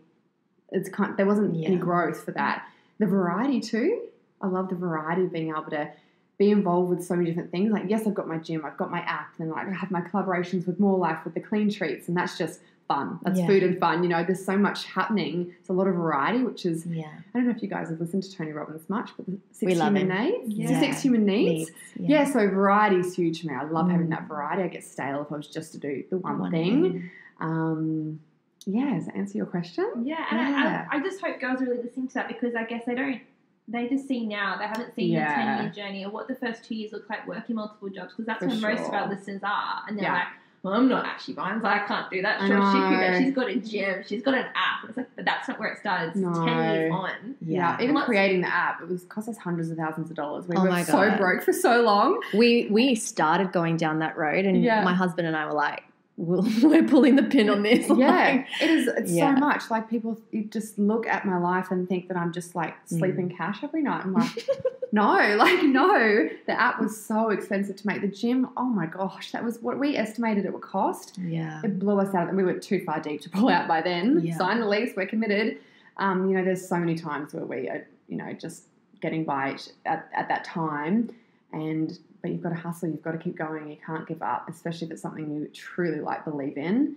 [0.71, 1.15] it's kind.
[1.15, 2.67] There wasn't any growth for that.
[2.97, 4.07] The variety too.
[4.41, 5.91] I love the variety of being able to
[6.39, 7.71] be involved with so many different things.
[7.71, 10.01] Like yes, I've got my gym, I've got my app, and like I have my
[10.01, 12.59] collaborations with Morlife with the clean treats, and that's just
[12.93, 13.19] fun.
[13.23, 13.47] That's Yeah.
[13.47, 14.03] food and fun.
[14.03, 15.53] You know, there's so much happening.
[15.59, 17.05] It's a lot of variety, which is Yeah.
[17.07, 19.71] I don't know if you guys have listened to Tony Robbins much, but the six
[19.71, 20.47] We human needs.
[20.47, 20.79] It's the Yeah.
[20.79, 21.69] six human needs.
[21.97, 22.09] Needs.
[22.09, 22.23] Yeah.
[22.25, 23.55] so variety is huge for me.
[23.55, 24.11] I love having Mm.
[24.11, 24.63] that variety.
[24.63, 26.81] I get stale if I was just to do the one, One thing.
[26.93, 27.09] thing.
[27.39, 28.19] Um,
[28.65, 29.89] yeah, does that answer your question?
[30.03, 30.87] Yeah, and Yeah.
[30.91, 32.95] I, I, I just hope girls are really listening to that because I guess they
[32.95, 33.19] don't.
[33.67, 34.57] They just see now.
[34.57, 35.27] They haven't seen Yeah.
[35.29, 38.11] the ten year journey or what the first two years look like working multiple jobs
[38.11, 40.13] because that's For where most of our listeners are, and they're Yeah.
[40.13, 40.27] like,
[40.63, 41.63] "Well, I'm not Ashley Bines.
[41.63, 42.39] I can't do that.
[42.39, 42.91] Sure, she could.
[42.91, 43.11] know.
[43.11, 43.19] go.
[43.19, 44.03] She's got a gym.
[44.07, 46.09] She's got an app." It's like, but that's not where it started.
[46.09, 46.33] It's No.
[46.45, 47.35] ten years on.
[47.41, 50.47] Yeah, even Lots- creating the app, it was cost us hundreds of thousands of dollars.
[50.47, 52.21] We Oh were so broke for so long.
[52.33, 54.83] We we started going down that road, and Yeah.
[54.83, 55.83] my husband and I were like,
[56.21, 58.87] we'll, "We're pulling the pin on this." Yeah, Like, it is.
[58.87, 59.33] It's Yeah.
[59.35, 59.69] so much.
[59.69, 62.99] Like people, you just look at my life and think that I'm just like Mm.
[62.99, 64.03] sleeping cash every night.
[64.05, 64.47] I'm like,
[64.91, 66.29] no, like no.
[66.45, 68.01] The app was so expensive to make.
[68.01, 71.17] The gym, oh my gosh, that was what we estimated it would cost.
[71.19, 71.61] yeah.
[71.63, 74.19] It blew us out, and we were too far deep to pull out by then.
[74.23, 74.37] Yeah.
[74.37, 75.57] Sign the lease, we're committed.
[75.97, 78.63] Um, you know, there's so many times where we are, you know, just
[79.01, 81.09] getting by at, at that time,
[81.51, 84.47] and but you've got to hustle, you've got to keep going, you can't give up,
[84.49, 86.95] especially if it's something you truly like believe in.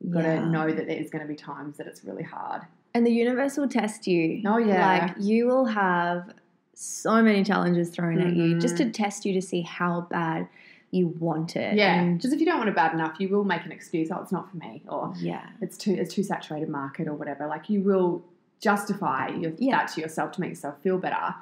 [0.00, 0.40] You've got Yeah.
[0.40, 2.62] to know that there's going to be times that it's really hard.
[2.94, 4.42] And the universe will test you.
[4.46, 5.06] Oh, yeah.
[5.06, 6.32] Like you will have
[6.74, 8.92] so many challenges thrown at you just to mm-hmm.
[8.92, 10.48] test you to see how bad
[10.90, 11.74] you want it.
[11.76, 14.10] Yeah, And just if you don't want it bad enough, you will make an excuse.
[14.10, 15.46] Oh, it's not for me, or yeah.
[15.60, 17.46] it's too it's too saturated market, or whatever.
[17.46, 18.24] Like you will
[18.60, 19.78] justify your, Yeah.
[19.78, 21.34] that to yourself to make yourself feel better.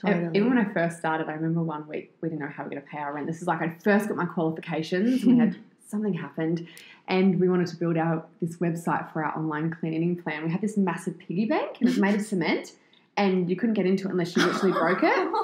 [0.00, 0.30] Totally.
[0.36, 2.70] Even when I first started, I remember one week we didn't know how we were
[2.76, 3.26] going to pay our rent.
[3.26, 5.22] This is like I first got my qualifications.
[5.22, 5.56] and we had
[5.88, 6.66] something happened,
[7.06, 10.44] and we wanted to build our this website for our online cleaning plan.
[10.44, 12.72] We had this massive piggy bank, and it was made of cement,
[13.16, 15.28] and you couldn't get into it unless you literally broke it.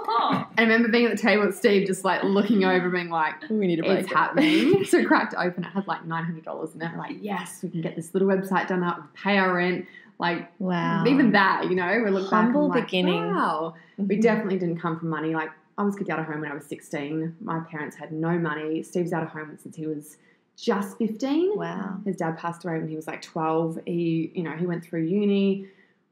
[0.58, 3.48] And I remember being at the table with Steve, just like looking over, being like,
[3.48, 4.14] we need to break it's it.
[4.14, 4.84] happening.
[4.84, 5.64] so cracked open.
[5.64, 6.90] It had like nine hundred dollars in it.
[6.92, 9.86] We're like, yes, we can get this little website done up, pay our rent.
[10.20, 11.04] Like Wow.
[11.06, 13.26] even that, you know, we look Humble back and beginnings.
[13.26, 14.22] Like, wow, we Mhm.
[14.22, 15.34] definitely didn't come from money.
[15.34, 17.34] Like I was kicked out of home when I was sixteen.
[17.40, 18.82] My parents had no money.
[18.82, 20.18] Steve's out of home since he was
[20.56, 21.56] just fifteen.
[21.56, 22.00] Wow.
[22.04, 23.78] His dad passed away when he was like twelve.
[23.86, 25.66] He, you know, he went through uni.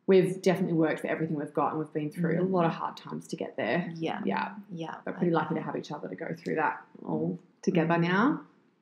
[0.06, 2.50] We've definitely worked for everything we've got, and we've been through a Mhm.
[2.50, 3.92] lot of hard times to get there.
[3.94, 4.20] Yeah.
[4.24, 4.94] Yeah, Yeah.
[5.04, 8.40] but pretty lucky to have each other to go through that all together now.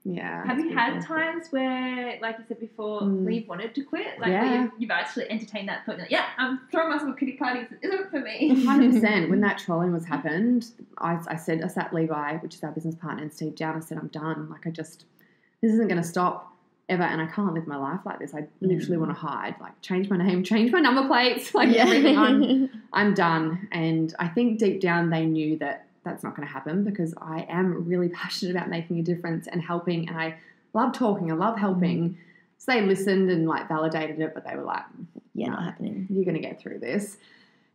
[0.09, 0.47] Yeah.
[0.47, 3.23] Have you had times where, like you said before, Mm.
[3.25, 4.21] where you've wanted to quit?
[4.21, 4.63] Like Yeah.
[4.63, 7.67] you've, you've actually entertained that thought, like, yeah, I'm throwing myself a kitty party.
[7.69, 8.65] This isn't for me.
[8.65, 9.31] Hundred percent.
[9.31, 12.95] When that trolling was happened, I, I said I sat Levi, which is our business
[12.95, 13.77] partner, and Steve down.
[13.77, 14.49] I said, I'm done.
[14.49, 15.07] Like I just,
[15.61, 16.53] this isn't going to stop
[16.89, 18.33] ever, and I can't live my life like this.
[18.33, 19.01] I literally Mm.
[19.01, 21.83] want to hide, like change my name, change my number plates, like Yeah.
[21.83, 22.17] everything.
[22.17, 23.67] I'm, I'm done.
[23.73, 27.47] And I think deep down they knew that that's not going to happen because I
[27.51, 30.39] am really passionate about making a difference and helping, and I
[30.73, 31.31] love talking.
[31.31, 32.11] I love helping.
[32.11, 32.21] Mm-hmm.
[32.59, 34.85] So they listened and like validated it, but they were like,
[35.35, 35.53] yeah, No.
[35.55, 36.07] not happening.
[36.09, 37.19] you're going to get through this.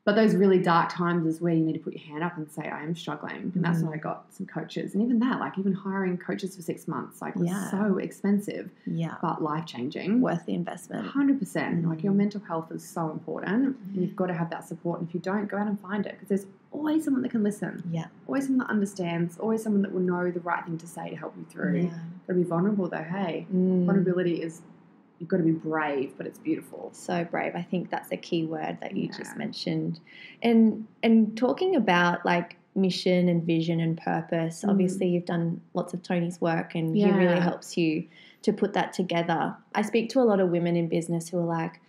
[0.03, 2.49] But those really dark times is where you need to put your hand up and
[2.49, 3.51] say, I am struggling.
[3.53, 3.89] And that's Mhm.
[3.89, 4.95] when I got some coaches.
[4.95, 7.69] And even that, like even hiring coaches for six months, like was Yeah.
[7.69, 9.17] so expensive, Yeah.
[9.21, 10.19] but life changing.
[10.19, 11.05] Worth the investment.
[11.05, 11.85] 100%.
[11.87, 12.17] Like your Mm.
[12.17, 13.75] mental health is so important.
[13.93, 14.99] And you've got to have that support.
[15.01, 17.43] And if you don't, go out and find it because there's always someone that can
[17.43, 18.05] listen, Yeah.
[18.25, 21.15] always someone that understands, always someone that will know the right thing to say to
[21.15, 21.75] help you through.
[21.77, 21.89] Yeah.
[22.25, 23.03] Got to be vulnerable though.
[23.03, 23.85] Hey, Mm.
[23.85, 24.63] vulnerability is,
[25.21, 26.89] you've got to be brave, but it's beautiful.
[26.93, 29.17] so brave i think that's a key word that you Yeah.
[29.19, 29.99] just mentioned
[30.41, 34.69] and and talking about like mission and vision and purpose Mm.
[34.71, 38.07] obviously you've done lots of tony's work and he really helps you
[38.41, 41.45] to put that together i speak to a lot of women in business who are
[41.45, 41.79] like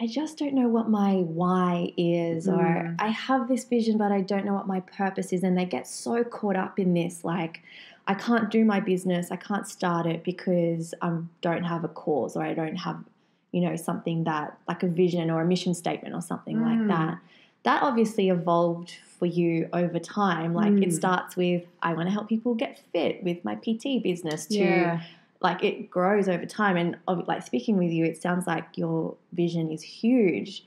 [0.00, 2.96] I just don't know what my why is, or Mm.
[2.98, 5.44] I have this vision, but I don't know what my purpose is.
[5.44, 7.62] And they get so caught up in this like,
[8.06, 12.36] I can't do my business, I can't start it because I don't have a cause
[12.36, 12.98] or I don't have,
[13.52, 16.88] you know, something that like a vision or a mission statement or something like Mm.
[16.88, 17.18] that.
[17.64, 20.52] That obviously evolved for you over time.
[20.52, 20.82] Like Mm.
[20.88, 24.98] it starts with, I want to help people get fit with my PT business to
[25.40, 29.72] like it grows over time and like speaking with you it sounds like your vision
[29.72, 30.64] is huge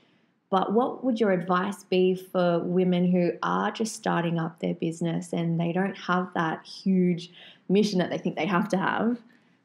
[0.50, 5.32] but what would your advice be for women who are just starting up their business
[5.32, 7.30] and they don't have that huge
[7.68, 9.18] mission that they think they have to have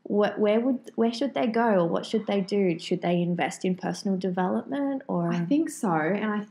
[0.03, 3.63] what, where would where should they go or what should they do should they invest
[3.63, 6.45] in personal development or I think so, and I,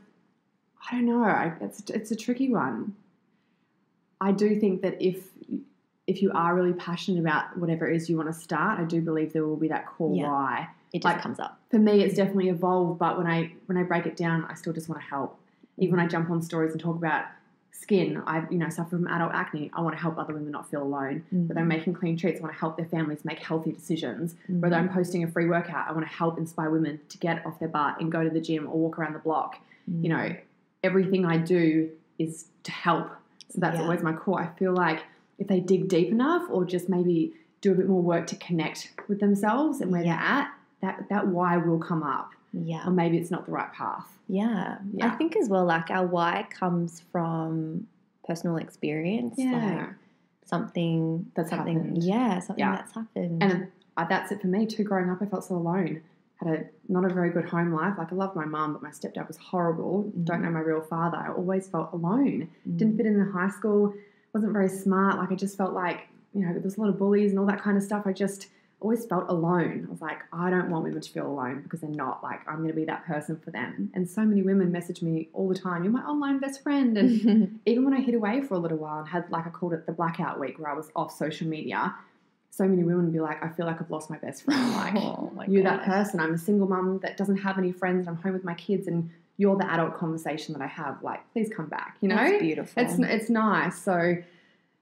[0.89, 1.23] I don't know.
[1.23, 2.95] I, it's it's a tricky one.
[4.19, 5.27] I do think that if
[6.07, 9.01] if you are really passionate about whatever it is you want to start, I do
[9.01, 10.27] believe there will be that core Yeah.
[10.27, 10.69] why.
[10.93, 11.57] It just Like- comes up.
[11.69, 14.73] For me, it's definitely evolved, but when I when I break it down, I still
[14.73, 15.37] just want to help.
[15.77, 17.25] Even when I jump on stories and talk about
[17.71, 19.71] skin, I you know suffer from adult acne.
[19.73, 21.23] I want to help other women not feel alone.
[21.33, 21.47] Mm.
[21.47, 24.35] Whether I'm making clean treats, I want to help their families make healthy decisions.
[24.49, 24.59] Mm.
[24.59, 27.57] Whether I'm posting a free workout, I want to help inspire women to get off
[27.59, 29.57] their butt and go to the gym or walk around the block.
[29.89, 30.03] Mm.
[30.03, 30.35] You know,
[30.83, 33.09] everything I do is to help.
[33.49, 33.83] So that's Yeah.
[33.83, 34.39] always my core.
[34.41, 35.03] I feel like
[35.39, 38.93] if they dig deep enough or just maybe do a bit more work to connect
[39.07, 40.15] with themselves and where Yeah.
[40.17, 40.51] they're at,
[40.81, 42.31] that that why will come up.
[42.53, 42.85] yeah.
[42.87, 44.07] Or maybe it's not the right path.
[44.27, 44.77] Yeah.
[45.01, 47.87] I think as well, like our why comes from
[48.27, 49.35] personal experience.
[49.37, 49.89] Like
[50.45, 52.03] something That's something happened.
[52.03, 52.75] yeah, something Yeah.
[52.75, 53.43] that's happened.
[53.43, 53.67] And
[53.97, 54.83] uh, that's it for me too.
[54.83, 56.01] Growing up, I felt so alone.
[56.37, 57.95] Had a not a very good home life.
[57.97, 60.11] Like I loved my mum, but my stepdad was horrible.
[60.17, 60.25] Mm.
[60.25, 61.17] Don't know my real father.
[61.17, 62.49] I always felt alone.
[62.67, 62.77] Mm.
[62.77, 63.93] Didn't fit in in high school.
[64.33, 65.17] Wasn't very smart.
[65.17, 67.45] Like I just felt like you know there was a lot of bullies and all
[67.45, 68.03] that kind of stuff.
[68.07, 68.47] I just
[68.81, 69.85] always felt alone.
[69.87, 72.23] I was like, I don't want women to feel alone because they're not.
[72.23, 73.91] Like I'm going to be that person for them.
[73.93, 75.83] And so many women message me all the time.
[75.83, 76.97] You're my online best friend.
[76.97, 79.73] And even when I hid away for a little while and had like I called
[79.73, 81.95] it the blackout week where I was off social media,
[82.49, 84.75] so many women would be like, I feel like I've lost my best friend.
[84.75, 86.19] Like oh you're that person.
[86.19, 88.07] I'm a single mum that doesn't have any friends.
[88.07, 91.01] And I'm home with my kids, and you're the adult conversation that I have.
[91.03, 91.97] Like, please come back.
[92.01, 92.83] You know, That's beautiful.
[92.83, 93.79] it's it's nice.
[93.79, 94.17] So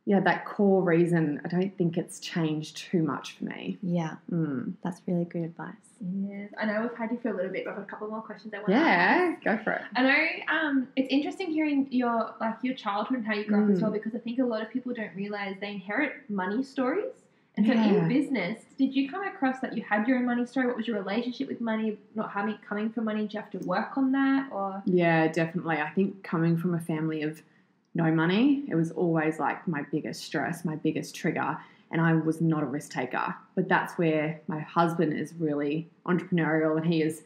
[0.10, 1.40] yeah, that core reason.
[1.46, 3.78] I don't think it's changed too much for me.
[3.84, 4.74] yeah, Mm.
[4.84, 5.76] that's really good advice.
[6.02, 6.50] Yes.
[6.60, 8.22] I know we've had you for a little bit, but I've got a couple more
[8.22, 9.44] questions I want to ask.
[9.46, 9.82] Yeah, go for it.
[9.96, 13.70] I know um, it's interesting hearing your like your childhood and how you grew up
[13.70, 13.82] as Mm.
[13.84, 17.14] well because I think a lot of people don't realize they inherit money stories.
[17.58, 17.86] And so Yeah.
[18.04, 20.66] in business, did you come across that you had your own money story?
[20.68, 21.98] What was your relationship with money?
[22.16, 25.78] Not having coming from money, did you have to work on that or Yeah, definitely.
[25.78, 27.44] I think coming from a family of
[28.04, 31.58] no money, it was always like my biggest stress, my biggest trigger.
[31.92, 33.36] And I was not a risk taker.
[33.56, 37.24] But that's where my husband is really entrepreneurial and he is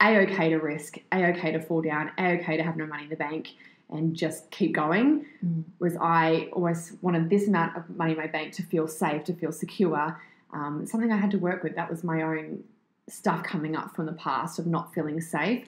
[0.00, 3.04] a okay to risk, a okay to fall down, a okay to have no money
[3.04, 3.48] in the bank
[3.90, 5.26] and just keep going.
[5.44, 5.64] Mm.
[5.78, 9.34] Whereas I always wanted this amount of money in my bank to feel safe, to
[9.34, 10.20] feel secure.
[10.52, 11.74] Um, something I had to work with.
[11.74, 12.64] That was my own
[13.08, 15.66] stuff coming up from the past of not feeling safe.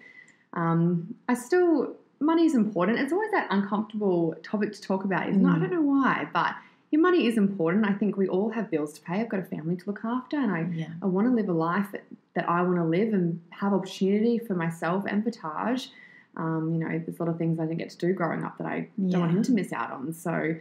[0.55, 2.99] Um, I still money is important.
[2.99, 5.49] It's always that uncomfortable topic to talk about, isn't it?
[5.49, 5.61] I Mm.
[5.61, 6.55] don't know why, but
[6.91, 7.85] your money is important.
[7.87, 9.21] I think we all have bills to pay.
[9.21, 10.89] I've got a family to look after, and I Yeah.
[11.03, 12.05] I want to live a life that,
[12.35, 15.89] that I want to live and have opportunity for myself and for Taj.
[16.37, 18.57] Um, you know, there's a lot of things I didn't get to do growing up
[18.59, 20.13] that I don't want him to miss out on.
[20.15, 20.55] So,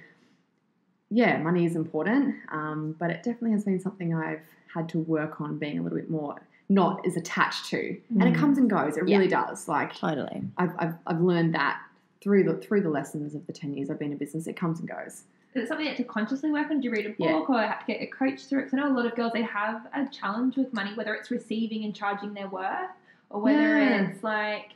[1.10, 4.42] yeah, money is important, um, but it definitely has been something I've
[4.74, 7.98] had to work on being a little bit more not as attached to.
[8.12, 8.40] And it Mm.
[8.40, 8.96] comes and goes.
[8.98, 9.18] It Yeah.
[9.18, 9.68] really does.
[9.68, 10.42] Like Totally.
[10.58, 11.82] I've, I've, I've learned that
[12.22, 14.48] through the through the lessons of the ten years I've been in business.
[14.48, 15.24] It comes and goes.
[15.54, 16.80] is it something that to consciously work on?
[16.80, 17.56] Do you read a book Yeah.
[17.56, 18.64] or have to get a coach through it?
[18.66, 21.30] 'Cause I know a lot of girls they have a challenge with money, whether it's
[21.30, 22.90] receiving and charging their worth,
[23.30, 24.08] or whether Yeah.
[24.10, 24.70] it's like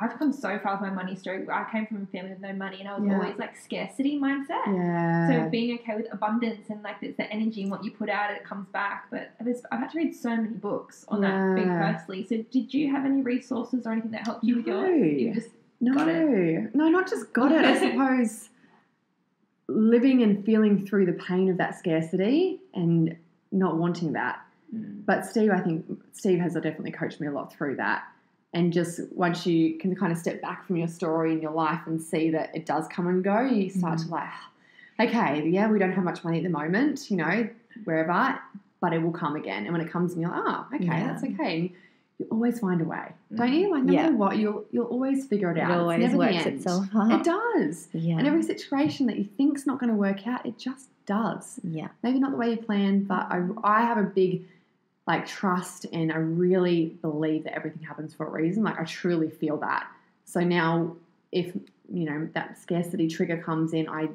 [0.00, 1.46] I've come so far with my money story.
[1.50, 3.14] I came from a family with no money, and I was Yeah.
[3.18, 4.66] always like scarcity mindset.
[4.66, 5.26] Yeah.
[5.44, 8.30] So being okay with abundance and like it's the energy and what you put out,
[8.30, 9.06] it comes back.
[9.10, 9.46] But I've,
[9.80, 11.92] had to read so many books on that thing Yeah.
[11.92, 12.24] personally.
[12.24, 14.84] So did you have any resources or anything that helped you with No.
[14.84, 15.20] yours?
[15.20, 16.74] You just No, Got it.
[16.74, 17.64] no, not just got it.
[17.64, 18.50] I suppose
[19.68, 23.16] living and feeling through the pain of that scarcity and
[23.52, 24.40] not wanting that.
[24.70, 25.00] Hmm.
[25.06, 28.04] But Steve, I think Steve has definitely coached me a lot through that.
[28.54, 31.80] And just once you can kind of step back from your story and your life
[31.86, 34.10] and see that it does come and go, you start to mm.
[34.12, 34.28] like,
[35.08, 37.48] okay, yeah, we don't have much money at the moment, you know,
[37.84, 38.38] wherever,
[38.80, 39.64] but it will come again.
[39.64, 41.06] And when it comes, and you're like, oh, okay, Yeah.
[41.12, 41.58] that's okay.
[41.60, 41.70] And
[42.18, 43.58] you always find a way, don't mm.
[43.58, 43.70] you?
[43.70, 44.02] Like no Yeah.
[44.04, 45.70] matter what, you'll you'll always figure it It out.
[45.70, 46.56] It's always never the works end.
[46.56, 47.12] itself out.
[47.12, 47.88] It does.
[47.92, 48.18] Yeah.
[48.18, 51.60] And every situation that you think's not going to work out, it just does.
[51.62, 51.88] yeah.
[52.02, 54.44] Maybe not the way you planned, but I, I have a big
[55.08, 58.62] like trust and I really believe that everything happens for a reason.
[58.62, 59.88] Like I truly feel that.
[60.26, 60.94] So now
[61.32, 61.46] if
[61.92, 64.10] you know that scarcity trigger comes in, I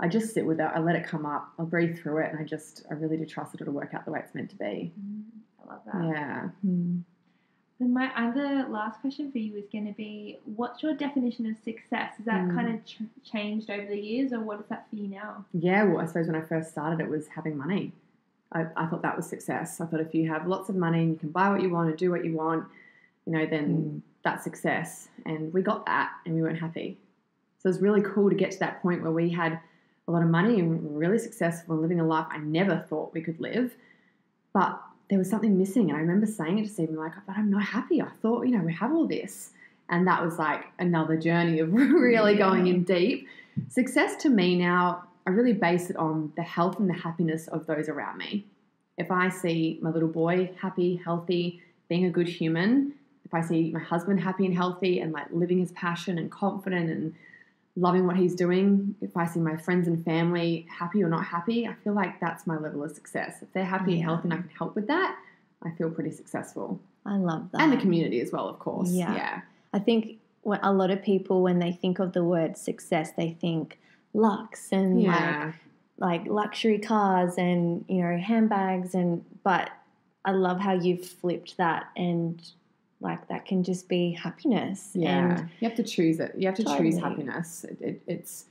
[0.00, 2.38] I just sit with it, I let it come up, I breathe through it, and
[2.40, 4.56] I just I really do trust that it'll work out the way it's meant to
[4.56, 4.90] be.
[5.62, 6.02] I love that.
[6.02, 6.48] Yeah.
[6.66, 7.02] Mm.
[7.78, 11.56] Then my other last question for you is going to be, what's your definition of
[11.64, 12.12] success?
[12.16, 12.54] Has that Mm.
[12.54, 15.44] kind of ch- changed over the years, or what is that for you now?
[15.52, 17.92] Yeah, well, I suppose when I first started, it was having money.
[18.52, 19.80] I, I thought that was success.
[19.80, 21.88] I thought if you have lots of money and you can buy what you want
[21.88, 22.66] and do what you want,
[23.26, 24.00] you know, then mm.
[24.22, 25.08] that's success.
[25.24, 26.98] And we got that and we weren't happy.
[27.58, 29.60] So it was really cool to get to that point where we had
[30.08, 33.14] a lot of money and were really successful and living a life I never thought
[33.14, 33.74] we could live.
[34.52, 35.90] But there was something missing.
[35.90, 38.02] And I remember saying it to Stephen, like, but I'm not happy.
[38.02, 39.50] I thought, you know, we have all this.
[39.88, 43.28] And that was like another journey of really going in deep.
[43.68, 47.66] Success to me now I really base it on the health and the happiness of
[47.66, 48.46] those around me.
[48.98, 52.94] If I see my little boy happy, healthy, being a good human,
[53.24, 56.90] if I see my husband happy and healthy and like living his passion and confident
[56.90, 57.14] and
[57.76, 61.66] loving what he's doing, if I see my friends and family happy or not happy,
[61.66, 63.42] I feel like that's my level of success.
[63.42, 65.16] If they're happy and healthy and I can help with that,
[65.62, 66.80] I feel pretty successful.
[67.06, 67.62] I love that.
[67.62, 68.90] And the community as well, of course.
[68.90, 69.14] Yeah.
[69.14, 69.40] Yeah.
[69.72, 73.30] I think when a lot of people, when they think of the word success, they
[73.30, 73.78] think
[74.14, 75.52] lux and like Yeah.
[75.98, 79.70] like luxury cars and you know handbags and but
[80.24, 82.40] I love how you've flipped that and
[83.00, 85.38] like that can just be happiness Yeah.
[85.38, 86.34] and you have to choose it.
[86.36, 87.64] You have to choose happiness.
[87.64, 88.44] It, it, it's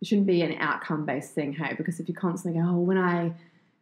[0.00, 2.98] it shouldn't be an outcome based thing, hey, because if you constantly go, oh, when
[2.98, 3.32] I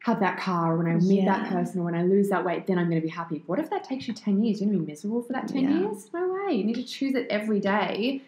[0.00, 2.66] have that car, or when I meet that person, or when I lose that weight,
[2.66, 3.42] then I'm going to be happy.
[3.46, 4.60] What if that takes you 10 years?
[4.60, 5.78] You're going to be miserable for that 10 Yeah.
[5.80, 6.10] years?
[6.12, 6.54] No way.
[6.56, 8.20] You need to choose it every day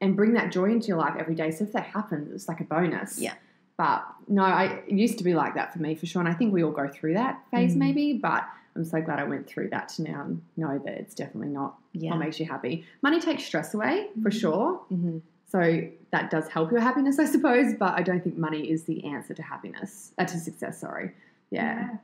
[0.00, 1.50] and bring that joy into your life every day.
[1.50, 3.18] So if that happens, it's like a bonus.
[3.18, 3.34] Yeah.
[3.76, 6.20] But no, I it used to be like that for me for sure.
[6.20, 7.78] And I think we all go through that phase Mm.
[7.78, 8.44] maybe, but
[8.76, 12.10] I'm so glad I went through that to now know that it's definitely not yeah.
[12.10, 12.84] what makes you happy.
[13.02, 14.40] Money takes stress away for Mhm.
[14.40, 14.74] sure.
[14.88, 15.82] hmm So
[16.12, 17.74] that does help your happiness, I suppose.
[17.74, 20.78] But I don't think money is the answer to happiness, uh, to success.
[20.80, 21.12] Sorry.
[21.50, 21.96] Yeah.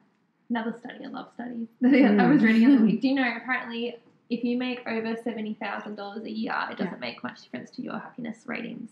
[0.50, 1.66] Another study, I love studies.
[1.84, 3.00] I was reading the week.
[3.02, 3.96] Do you know apparently
[4.30, 7.82] if you make over seventy thousand dollars a year, it doesn't make much difference to
[7.82, 8.90] your happiness ratings.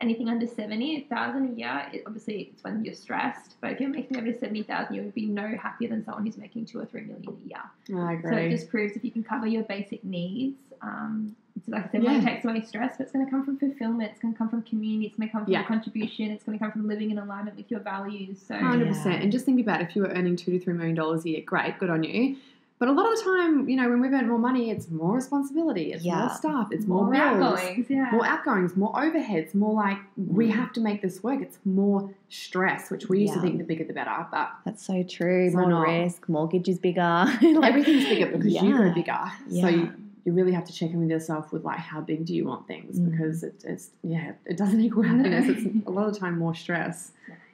[0.00, 3.56] Anything under seventy thousand a year, it, obviously it's when you're stressed.
[3.60, 6.36] But if you're making over seventy thousand, you would be no happier than someone who's
[6.38, 8.00] making two or three million a year.
[8.06, 8.30] I agree.
[8.30, 11.90] So it just proves if you can cover your basic needs, um, it's like I
[11.90, 12.30] said, money Yeah.
[12.34, 14.12] takes away stress, but it's going to come from fulfillment.
[14.12, 15.06] It's going to come from community.
[15.08, 15.64] It's going to come from Yeah.
[15.64, 16.30] contribution.
[16.30, 18.40] It's going to come from living in alignment with your values.
[18.46, 18.92] So Hundred Yeah.
[18.92, 19.22] percent.
[19.24, 21.40] And just think about if you were earning two to three million dollars a year,
[21.44, 22.36] great, good on you.
[22.78, 25.14] But a lot of the time, you know, when we've earned more money, it's more
[25.16, 26.20] responsibility, it's Yeah.
[26.20, 28.08] more stuff, it's more, more bills, outgoings, yeah.
[28.12, 30.52] more outgoings, more overheads, more like we Mm.
[30.52, 31.40] have to make this work.
[31.42, 35.02] It's more stress, which we used to think the bigger the better, but That's so
[35.02, 35.50] true.
[35.50, 35.88] More not.
[35.88, 37.24] risk, mortgage is bigger.
[37.42, 39.18] Like- everything's bigger because you go bigger.
[39.48, 39.62] Yeah.
[39.62, 39.92] So you,
[40.24, 42.68] you really have to check in with yourself with like how big do you want
[42.68, 43.10] things Mm.
[43.10, 45.48] because it, it's yeah it doesn't equal happiness.
[45.48, 47.10] It's a lot of the time more stress.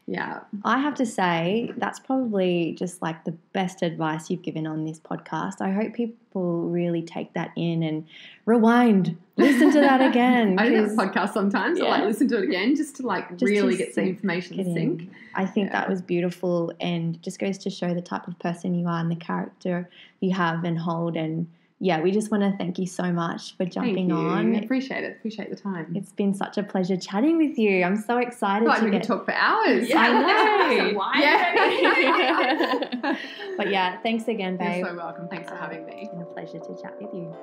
[0.06, 4.84] Yeah, I have to say, that's probably just like the best advice you've given on
[4.84, 5.62] this podcast.
[5.62, 8.04] I hope people really take that in and
[8.44, 10.58] rewind, listen to that again.
[10.58, 11.80] I do that podcast sometimes.
[11.80, 14.08] I like listen to it again just to like Just to really get some sink
[14.16, 14.74] information to in.
[14.74, 15.10] sink.
[15.34, 15.80] I think Yeah.
[15.80, 19.10] that was beautiful and just goes to show the type of person you are and
[19.10, 19.88] the character
[20.20, 21.16] you have and hold.
[21.16, 21.46] And
[21.84, 24.16] yeah, we just want to thank you so much for jumping Thank you.
[24.16, 24.54] on.
[24.54, 25.18] Appreciate it.
[25.18, 25.92] Appreciate the time.
[25.94, 27.84] It's been such a pleasure chatting with you.
[27.84, 29.02] I'm so excited like to we get.
[29.02, 29.90] could talk for hours.
[29.94, 31.02] I know.
[31.20, 33.16] Yeah.
[33.58, 34.78] but yeah, thanks again, babe.
[34.78, 35.28] You're so welcome.
[35.28, 35.92] Thanks for having me.
[36.00, 37.36] It's been a pleasure to chat with you.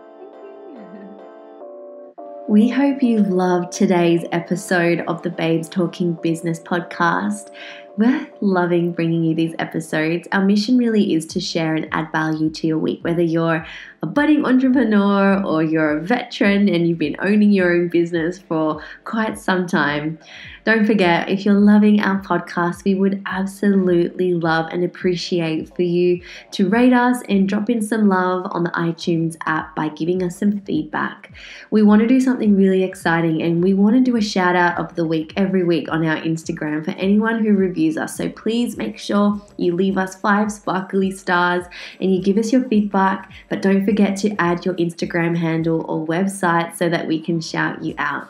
[2.49, 7.51] We hope you loved today's episode of the Babes Talking Business podcast.
[7.97, 10.25] We're loving bringing you these episodes.
[10.31, 13.65] Our mission really is to share and add value to your week, whether you're
[14.01, 18.81] a budding entrepreneur or you're a veteran and you've been owning your own business for
[19.03, 20.17] quite some time.
[20.63, 26.21] Don't forget, if you're loving our podcast, we would absolutely love and appreciate for you
[26.51, 30.37] to rate us and drop in some love on the iTunes app by giving us
[30.37, 31.33] some feedback.
[31.71, 34.77] We want to do something really exciting and we want to do a shout out
[34.77, 38.15] of the week every week on our Instagram for anyone who reviews us.
[38.15, 41.65] So please make sure you leave us five sparkly stars
[41.99, 46.05] and you give us your feedback, but don't forget to add your Instagram handle or
[46.05, 48.27] website so that we can shout you out.